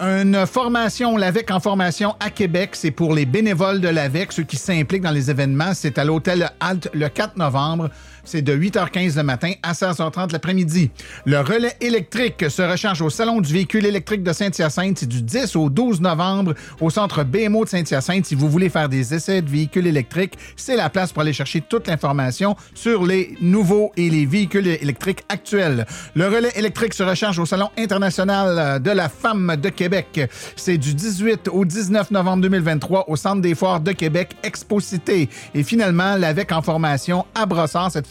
[0.00, 4.56] Une formation, l'AVEC en formation à Québec, c'est pour les bénévoles de l'AVEC, ceux qui
[4.56, 5.74] s'impliquent dans les événements.
[5.74, 7.90] C'est à l'hôtel Alt le 4 novembre.
[8.24, 10.90] C'est de 8h15 le matin à 16h30 l'après-midi.
[11.26, 15.04] Le relais électrique se recharge au Salon du véhicule électrique de Saint-Hyacinthe.
[15.04, 18.26] Du 10 au 12 novembre au centre BMO de Saint-Hyacinthe.
[18.26, 21.62] Si vous voulez faire des essais de véhicules électriques, c'est la place pour aller chercher
[21.62, 25.84] toute l'information sur les nouveaux et les véhicules électriques actuels.
[26.14, 30.30] Le relais électrique se recharge au Salon international de la femme de Québec.
[30.54, 35.28] C'est du 18 au 19 novembre 2023 au Centre des foires de Québec, Exposité.
[35.54, 38.06] Et finalement, l'AVEC en formation à Brossard cette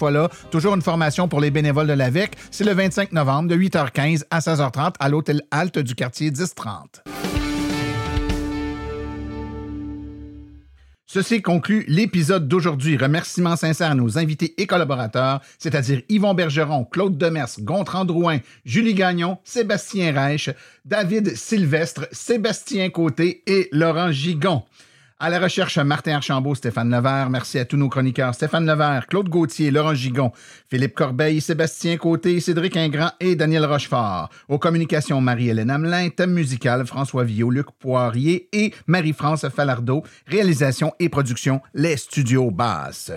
[0.50, 2.36] Toujours une formation pour les bénévoles de l'AVEC.
[2.50, 7.04] C'est le 25 novembre de 8h15 à 16h30 à l'hôtel Halte du quartier 1030.
[11.06, 12.96] Ceci conclut l'épisode d'aujourd'hui.
[12.96, 18.94] Remerciements sincères à nos invités et collaborateurs, c'est-à-dire Yvon Bergeron, Claude Demers, Gontran Drouin, Julie
[18.94, 20.50] Gagnon, Sébastien Reich,
[20.86, 24.64] David Sylvestre, Sébastien Côté et Laurent Gigon.
[25.24, 27.30] À la recherche, Martin Archambault, Stéphane Levert.
[27.30, 28.34] Merci à tous nos chroniqueurs.
[28.34, 30.32] Stéphane Levert, Claude Gauthier, Laurent Gigon,
[30.68, 34.32] Philippe Corbeil, Sébastien Côté, Cédric Ingrand et Daniel Rochefort.
[34.50, 36.10] Aux communications, Marie-Hélène Hamelin.
[36.10, 40.02] Thème musical, François Villot, Luc Poirier et Marie-France Falardeau.
[40.26, 43.12] Réalisation et production, Les Studios Basses.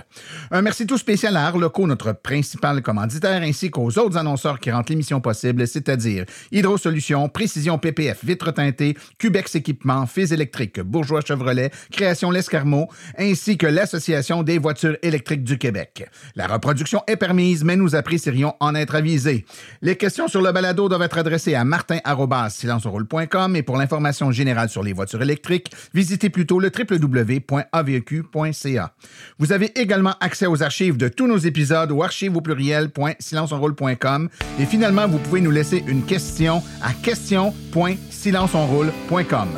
[0.50, 4.90] Un merci tout spécial à Arleco, notre principal commanditaire, ainsi qu'aux autres annonceurs qui rendent
[4.90, 11.70] l'émission possible, c'est-à-dire Hydro Solutions, Précision PPF, Vitre teintée, Cubex Équipement, Fils électrique, Bourgeois Chevrolet,
[11.94, 12.88] Création L'Escarmot,
[13.18, 16.08] ainsi que l'Association des voitures électriques du Québec.
[16.36, 19.44] La reproduction est permise, mais nous apprécierions en être avisés.
[19.82, 24.82] Les questions sur le balado doivent être adressées à martin.silenceroule.com et pour l'information générale sur
[24.82, 28.94] les voitures électriques, visitez plutôt le www.aveq.ca.
[29.38, 34.28] Vous avez également accès aux archives de tous nos épisodes au archive au pluriel.silenceonroule.com
[34.58, 39.48] et finalement, vous pouvez nous laisser une question à question.silenceonroule.com.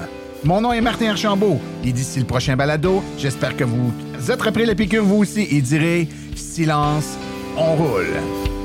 [0.46, 1.58] Mon nom est Martin Archambault.
[1.84, 3.92] Et d'ici le prochain balado, j'espère que vous
[4.30, 7.18] êtes repris la piqûre vous aussi et direz silence,
[7.56, 8.55] on roule.